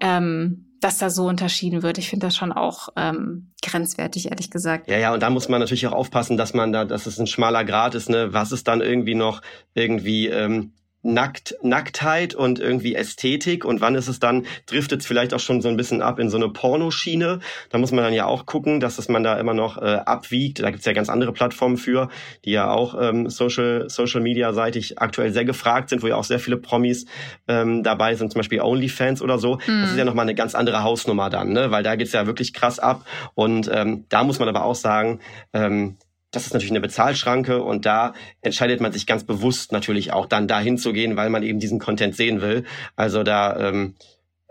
ähm, 0.01 0.65
dass 0.81 0.97
da 0.97 1.09
so 1.09 1.27
unterschieden 1.27 1.83
wird. 1.83 1.97
Ich 1.97 2.09
finde 2.09 2.27
das 2.27 2.35
schon 2.35 2.51
auch 2.51 2.89
ähm, 2.97 3.53
grenzwertig, 3.63 4.29
ehrlich 4.29 4.51
gesagt. 4.51 4.89
Ja, 4.89 4.97
ja, 4.97 5.13
und 5.13 5.23
da 5.23 5.29
muss 5.29 5.47
man 5.47 5.61
natürlich 5.61 5.87
auch 5.87 5.93
aufpassen, 5.93 6.35
dass 6.35 6.53
man 6.53 6.73
da, 6.73 6.83
dass 6.83 7.05
es 7.05 7.19
ein 7.19 7.27
schmaler 7.27 7.63
Grad 7.63 7.95
ist, 7.95 8.09
ne? 8.09 8.33
Was 8.33 8.51
ist 8.51 8.67
dann 8.67 8.81
irgendwie 8.81 9.15
noch 9.15 9.41
irgendwie 9.73 10.27
ähm, 10.27 10.73
Nackt, 11.07 11.55
Nacktheit 11.61 12.35
und 12.35 12.59
irgendwie 12.59 12.93
Ästhetik 12.93 13.63
und 13.63 13.79
wann 13.79 13.95
ist 13.95 14.09
es 14.09 14.19
dann, 14.19 14.45
driftet 14.65 15.01
es 15.01 15.07
vielleicht 15.07 15.33
auch 15.33 15.39
schon 15.39 15.61
so 15.61 15.69
ein 15.69 15.77
bisschen 15.77 16.01
ab 16.01 16.19
in 16.19 16.29
so 16.29 16.35
eine 16.35 16.49
Pornoschiene. 16.49 17.39
Da 17.69 17.77
muss 17.77 17.91
man 17.91 18.03
dann 18.03 18.13
ja 18.13 18.25
auch 18.25 18.45
gucken, 18.45 18.79
dass 18.79 18.99
es 18.99 19.07
man 19.07 19.23
da 19.23 19.39
immer 19.39 19.53
noch 19.53 19.77
äh, 19.77 20.01
abwiegt. 20.05 20.61
Da 20.61 20.69
gibt's 20.69 20.85
ja 20.85 20.91
ganz 20.91 21.09
andere 21.09 21.31
Plattformen 21.31 21.77
für, 21.77 22.09
die 22.43 22.51
ja 22.51 22.69
auch 22.69 22.95
ähm, 22.99 23.29
Social, 23.29 23.89
Social 23.89 24.21
Media 24.21 24.51
seitig 24.51 24.99
aktuell 24.99 25.31
sehr 25.31 25.45
gefragt 25.45 25.89
sind, 25.89 26.03
wo 26.03 26.07
ja 26.07 26.15
auch 26.15 26.25
sehr 26.25 26.39
viele 26.39 26.57
Promis 26.57 27.05
ähm, 27.47 27.83
dabei 27.83 28.15
sind, 28.15 28.31
zum 28.31 28.39
Beispiel 28.39 28.59
OnlyFans 28.59 29.21
oder 29.21 29.39
so. 29.39 29.55
Mhm. 29.65 29.81
Das 29.81 29.91
ist 29.91 29.97
ja 29.97 30.05
nochmal 30.05 30.23
eine 30.23 30.35
ganz 30.35 30.55
andere 30.55 30.83
Hausnummer 30.83 31.29
dann, 31.29 31.53
ne? 31.53 31.71
weil 31.71 31.83
da 31.83 31.95
geht's 31.95 32.11
ja 32.11 32.27
wirklich 32.27 32.53
krass 32.53 32.79
ab. 32.79 33.05
Und 33.33 33.69
ähm, 33.73 34.05
da 34.09 34.23
muss 34.23 34.39
man 34.39 34.49
aber 34.49 34.65
auch 34.65 34.75
sagen, 34.75 35.19
ähm, 35.53 35.95
das 36.31 36.45
ist 36.45 36.53
natürlich 36.53 36.71
eine 36.71 36.81
Bezahlschranke 36.81 37.63
und 37.63 37.85
da 37.85 38.13
entscheidet 38.41 38.81
man 38.81 38.91
sich 38.91 39.07
ganz 39.07 39.23
bewusst 39.23 39.71
natürlich 39.71 40.11
auch 40.13 40.25
dann 40.25 40.47
dahin 40.47 40.77
zu 40.77 40.93
gehen, 40.93 41.15
weil 41.15 41.29
man 41.29 41.43
eben 41.43 41.59
diesen 41.59 41.79
Content 41.79 42.15
sehen 42.15 42.41
will. 42.41 42.65
Also 42.95 43.23
da 43.23 43.69
ähm, 43.69 43.95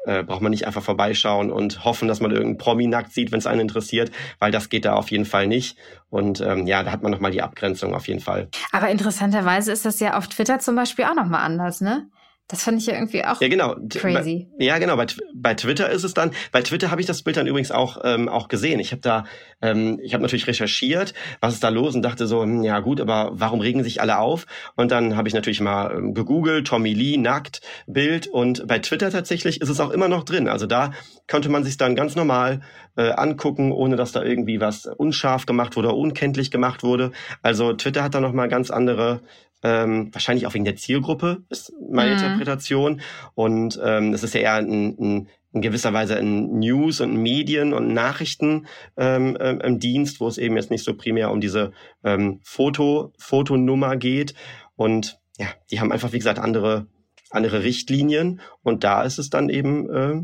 äh, 0.06 0.22
braucht 0.22 0.40
man 0.40 0.50
nicht 0.50 0.66
einfach 0.66 0.82
vorbeischauen 0.82 1.50
und 1.50 1.84
hoffen, 1.84 2.08
dass 2.08 2.20
man 2.20 2.30
irgendeinen 2.30 2.58
Promi 2.58 2.86
nackt 2.86 3.12
sieht, 3.12 3.32
wenn 3.32 3.40
es 3.40 3.46
einen 3.46 3.60
interessiert, 3.60 4.10
weil 4.38 4.52
das 4.52 4.68
geht 4.68 4.84
da 4.84 4.94
auf 4.94 5.10
jeden 5.10 5.24
Fall 5.24 5.46
nicht. 5.46 5.76
Und 6.08 6.40
ähm, 6.40 6.66
ja, 6.66 6.82
da 6.82 6.92
hat 6.92 7.02
man 7.02 7.12
nochmal 7.12 7.32
die 7.32 7.42
Abgrenzung 7.42 7.94
auf 7.94 8.08
jeden 8.08 8.20
Fall. 8.20 8.48
Aber 8.72 8.88
interessanterweise 8.88 9.72
ist 9.72 9.84
das 9.84 10.00
ja 10.00 10.16
auf 10.16 10.28
Twitter 10.28 10.60
zum 10.60 10.76
Beispiel 10.76 11.04
auch 11.04 11.14
nochmal 11.14 11.42
anders, 11.42 11.80
ne? 11.80 12.08
Das 12.48 12.62
fand 12.62 12.80
ich 12.80 12.86
ja 12.86 12.94
irgendwie 12.94 13.24
auch 13.24 13.40
ja, 13.40 13.48
genau. 13.48 13.74
crazy. 13.90 14.48
Bei, 14.56 14.64
ja, 14.64 14.78
genau. 14.78 14.96
Bei, 14.96 15.06
bei 15.34 15.54
Twitter 15.54 15.90
ist 15.90 16.04
es 16.04 16.14
dann. 16.14 16.30
Bei 16.52 16.62
Twitter 16.62 16.92
habe 16.92 17.00
ich 17.00 17.06
das 17.06 17.22
Bild 17.22 17.36
dann 17.36 17.48
übrigens 17.48 17.72
auch 17.72 17.98
ähm, 18.04 18.28
auch 18.28 18.46
gesehen. 18.46 18.78
Ich 18.78 18.92
habe 18.92 19.02
da, 19.02 19.24
ähm, 19.60 19.98
ich 20.00 20.14
habe 20.14 20.22
natürlich 20.22 20.46
recherchiert, 20.46 21.12
was 21.40 21.54
ist 21.54 21.64
da 21.64 21.70
los 21.70 21.96
und 21.96 22.02
dachte 22.02 22.28
so, 22.28 22.42
hm, 22.42 22.62
ja 22.62 22.78
gut, 22.78 23.00
aber 23.00 23.32
warum 23.32 23.60
regen 23.60 23.82
sich 23.82 24.00
alle 24.00 24.18
auf? 24.18 24.46
Und 24.76 24.92
dann 24.92 25.16
habe 25.16 25.26
ich 25.26 25.34
natürlich 25.34 25.60
mal 25.60 25.92
ähm, 25.92 26.14
gegoogelt, 26.14 26.68
Tommy 26.68 26.94
Lee 26.94 27.16
nackt 27.16 27.62
Bild 27.88 28.28
und 28.28 28.64
bei 28.68 28.78
Twitter 28.78 29.10
tatsächlich 29.10 29.60
ist 29.60 29.68
es 29.68 29.80
auch 29.80 29.90
immer 29.90 30.06
noch 30.06 30.22
drin. 30.22 30.48
Also 30.48 30.66
da 30.66 30.92
konnte 31.28 31.48
man 31.48 31.64
sich 31.64 31.78
dann 31.78 31.96
ganz 31.96 32.14
normal 32.14 32.60
äh, 32.96 33.10
angucken, 33.10 33.72
ohne 33.72 33.96
dass 33.96 34.12
da 34.12 34.22
irgendwie 34.22 34.60
was 34.60 34.86
unscharf 34.86 35.46
gemacht 35.46 35.76
wurde 35.76 35.88
oder 35.88 35.96
unkenntlich 35.96 36.52
gemacht 36.52 36.84
wurde. 36.84 37.10
Also 37.42 37.72
Twitter 37.72 38.04
hat 38.04 38.14
da 38.14 38.20
noch 38.20 38.32
mal 38.32 38.48
ganz 38.48 38.70
andere 38.70 39.20
ähm, 39.66 40.14
wahrscheinlich 40.14 40.46
auch 40.46 40.54
wegen 40.54 40.64
der 40.64 40.76
Zielgruppe, 40.76 41.42
ist 41.48 41.72
meine 41.90 42.10
mhm. 42.10 42.18
Interpretation. 42.18 43.00
Und 43.34 43.80
ähm, 43.82 44.14
es 44.14 44.22
ist 44.22 44.34
ja 44.34 44.40
eher 44.40 44.54
ein, 44.54 44.96
ein, 44.98 45.28
in 45.52 45.60
gewisser 45.60 45.92
Weise 45.92 46.16
ein 46.16 46.60
News- 46.60 47.00
und 47.00 47.16
Medien- 47.16 47.72
und 47.72 47.92
Nachrichtendienst, 47.92 48.70
ähm, 48.96 49.36
ähm, 49.40 49.80
Dienst, 49.80 50.20
wo 50.20 50.28
es 50.28 50.38
eben 50.38 50.56
jetzt 50.56 50.70
nicht 50.70 50.84
so 50.84 50.94
primär 50.94 51.32
um 51.32 51.40
diese 51.40 51.72
ähm, 52.04 52.38
Foto, 52.44 53.12
Fotonummer 53.18 53.96
geht. 53.96 54.34
Und 54.76 55.18
ja, 55.36 55.46
die 55.72 55.80
haben 55.80 55.90
einfach, 55.90 56.12
wie 56.12 56.18
gesagt, 56.18 56.38
andere, 56.38 56.86
andere 57.30 57.64
Richtlinien. 57.64 58.40
Und 58.62 58.84
da 58.84 59.02
ist 59.02 59.18
es 59.18 59.30
dann 59.30 59.48
eben 59.48 59.90
äh, 59.90 60.22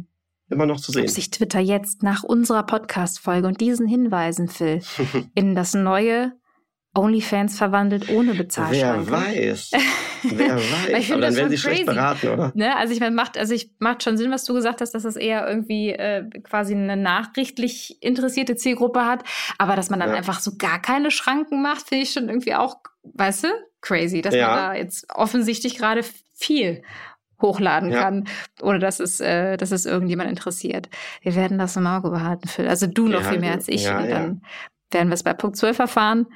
immer 0.52 0.66
noch 0.66 0.80
zu 0.80 0.92
sehen. 0.92 1.02
Ob 1.02 1.10
sich 1.10 1.30
Twitter 1.30 1.60
jetzt 1.60 2.04
nach 2.04 2.22
unserer 2.22 2.62
Podcast-Folge 2.62 3.48
und 3.48 3.60
diesen 3.60 3.88
Hinweisen, 3.88 4.46
Phil, 4.46 4.82
in 5.34 5.56
das 5.56 5.74
neue 5.74 6.32
OnlyFans 6.94 7.56
verwandelt 7.56 8.10
ohne 8.10 8.34
Bezahlschranke. 8.34 9.10
Wer 9.10 9.46
weiß. 9.46 9.70
Wer 10.22 10.56
weiß. 10.56 11.10
Aber 11.10 11.20
dann 11.22 11.36
werden 11.36 11.50
sie 11.50 11.56
crazy. 11.56 11.58
schlecht 11.58 11.86
beraten, 11.86 12.28
oder? 12.28 12.52
Ne? 12.54 12.76
Also 12.76 12.92
ich 12.92 13.00
meine, 13.00 13.14
macht, 13.14 13.38
also 13.38 13.54
ich 13.54 13.70
macht 13.78 14.02
schon 14.02 14.18
Sinn, 14.18 14.30
was 14.30 14.44
du 14.44 14.52
gesagt 14.52 14.82
hast, 14.82 14.92
dass 14.92 15.04
das 15.04 15.16
eher 15.16 15.48
irgendwie 15.48 15.90
äh, 15.90 16.28
quasi 16.42 16.74
eine 16.74 16.96
nachrichtlich 16.96 17.96
interessierte 18.02 18.56
Zielgruppe 18.56 19.06
hat. 19.06 19.24
Aber 19.56 19.74
dass 19.74 19.88
man 19.88 20.00
dann 20.00 20.10
ja. 20.10 20.16
einfach 20.16 20.40
so 20.40 20.52
gar 20.58 20.80
keine 20.80 21.10
Schranken 21.10 21.62
macht, 21.62 21.88
finde 21.88 22.04
ich 22.04 22.12
schon 22.12 22.28
irgendwie 22.28 22.54
auch, 22.54 22.76
weißt 23.04 23.44
du, 23.44 23.48
crazy, 23.80 24.20
dass 24.20 24.34
ja. 24.34 24.48
man 24.48 24.56
da 24.56 24.74
jetzt 24.74 25.06
offensichtlich 25.14 25.78
gerade 25.78 26.02
viel 26.34 26.82
hochladen 27.40 27.90
ja. 27.90 28.02
kann, 28.02 28.28
ohne 28.60 28.78
dass 28.78 29.00
es, 29.00 29.18
äh, 29.18 29.56
dass 29.56 29.72
es 29.72 29.86
irgendjemand 29.86 30.28
interessiert. 30.28 30.90
Wir 31.22 31.34
werden 31.34 31.58
das 31.58 31.74
im 31.76 31.86
Auge 31.86 32.10
behalten, 32.10 32.48
Phil. 32.48 32.68
Also 32.68 32.86
du 32.86 33.08
noch 33.08 33.22
viel 33.22 33.40
mehr 33.40 33.52
als 33.52 33.66
ich. 33.66 33.84
dann 33.84 34.42
werden 34.90 35.08
wir 35.08 35.14
es 35.14 35.22
bei 35.22 35.32
Punkt 35.32 35.56
12 35.56 35.78
erfahren 35.78 36.26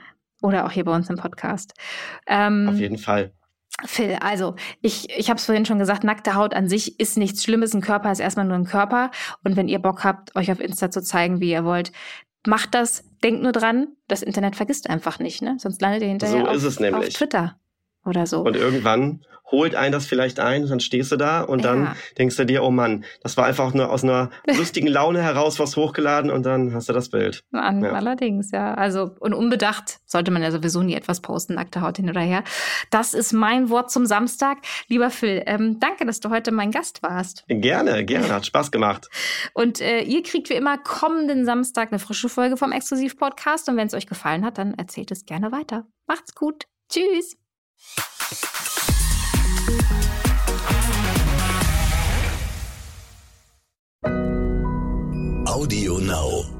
oder 0.42 0.66
auch 0.66 0.70
hier 0.70 0.84
bei 0.84 0.94
uns 0.94 1.08
im 1.10 1.16
Podcast. 1.16 1.74
Ähm, 2.26 2.68
Auf 2.68 2.78
jeden 2.78 2.98
Fall. 2.98 3.32
Phil, 3.84 4.16
also 4.20 4.54
ich, 4.80 5.10
ich 5.10 5.28
habe 5.28 5.38
es 5.38 5.44
vorhin 5.44 5.66
schon 5.66 5.78
gesagt, 5.78 6.02
nackte 6.02 6.34
Haut 6.34 6.54
an 6.54 6.68
sich 6.68 6.98
ist 6.98 7.18
nichts 7.18 7.44
Schlimmes. 7.44 7.74
Ein 7.74 7.82
Körper 7.82 8.10
ist 8.10 8.20
erstmal 8.20 8.46
nur 8.46 8.56
ein 8.56 8.64
Körper. 8.64 9.10
Und 9.44 9.56
wenn 9.56 9.68
ihr 9.68 9.78
Bock 9.78 10.02
habt, 10.02 10.34
euch 10.34 10.50
auf 10.50 10.60
Insta 10.60 10.90
zu 10.90 11.02
zeigen, 11.02 11.40
wie 11.40 11.50
ihr 11.50 11.64
wollt, 11.64 11.92
macht 12.46 12.74
das. 12.74 13.04
Denkt 13.22 13.42
nur 13.42 13.52
dran, 13.52 13.88
das 14.08 14.22
Internet 14.22 14.56
vergisst 14.56 14.88
einfach 14.88 15.18
nicht, 15.18 15.42
ne? 15.42 15.56
Sonst 15.58 15.80
landet 15.82 16.02
ihr 16.02 16.08
hinterher 16.08 16.58
so 16.58 16.68
auf, 16.68 16.94
auf 16.94 17.08
Twitter 17.08 17.58
oder 18.06 18.26
so. 18.26 18.40
Und 18.40 18.56
irgendwann 18.56 19.20
holt 19.50 19.74
einen 19.74 19.92
das 19.92 20.06
vielleicht 20.06 20.40
ein, 20.40 20.66
dann 20.66 20.80
stehst 20.80 21.12
du 21.12 21.16
da 21.16 21.40
und 21.42 21.64
dann 21.64 21.94
denkst 22.18 22.36
du 22.36 22.44
dir, 22.44 22.64
oh 22.64 22.70
Mann, 22.70 23.04
das 23.22 23.36
war 23.36 23.46
einfach 23.46 23.72
nur 23.74 23.90
aus 23.90 24.02
einer 24.02 24.30
lustigen 24.56 24.88
Laune 24.88 25.22
heraus 25.22 25.58
was 25.58 25.76
hochgeladen 25.76 26.30
und 26.30 26.44
dann 26.44 26.74
hast 26.74 26.88
du 26.88 26.92
das 26.92 27.10
Bild. 27.10 27.44
An, 27.52 27.82
ja. 27.82 27.92
Allerdings, 27.92 28.50
ja. 28.50 28.74
Also, 28.74 29.14
und 29.20 29.34
unbedacht 29.34 30.00
sollte 30.04 30.30
man 30.30 30.42
ja 30.42 30.50
sowieso 30.50 30.82
nie 30.82 30.94
etwas 30.94 31.20
posten, 31.20 31.54
nackte 31.54 31.80
Haut 31.80 31.96
hin 31.96 32.10
oder 32.10 32.20
her. 32.20 32.42
Das 32.90 33.14
ist 33.14 33.32
mein 33.32 33.70
Wort 33.70 33.90
zum 33.90 34.06
Samstag. 34.06 34.58
Lieber 34.88 35.10
Phil, 35.10 35.42
ähm, 35.46 35.78
danke, 35.78 36.06
dass 36.06 36.20
du 36.20 36.30
heute 36.30 36.50
mein 36.50 36.72
Gast 36.72 37.02
warst. 37.02 37.44
Gerne, 37.48 38.04
gerne, 38.04 38.28
hat 38.28 38.46
Spaß 38.46 38.70
gemacht. 38.72 39.08
und 39.54 39.80
äh, 39.80 40.00
ihr 40.02 40.22
kriegt 40.22 40.50
wie 40.50 40.54
immer 40.54 40.78
kommenden 40.78 41.44
Samstag 41.44 41.92
eine 41.92 41.98
frische 42.00 42.28
Folge 42.28 42.56
vom 42.56 42.72
Exklusiv-Podcast 42.72 43.68
und 43.68 43.76
wenn 43.76 43.86
es 43.86 43.94
euch 43.94 44.06
gefallen 44.06 44.44
hat, 44.44 44.58
dann 44.58 44.74
erzählt 44.74 45.10
es 45.12 45.24
gerne 45.24 45.52
weiter. 45.52 45.86
Macht's 46.06 46.34
gut. 46.34 46.64
Tschüss. 46.88 47.36
Audio 55.46 55.98
Now. 55.98 56.55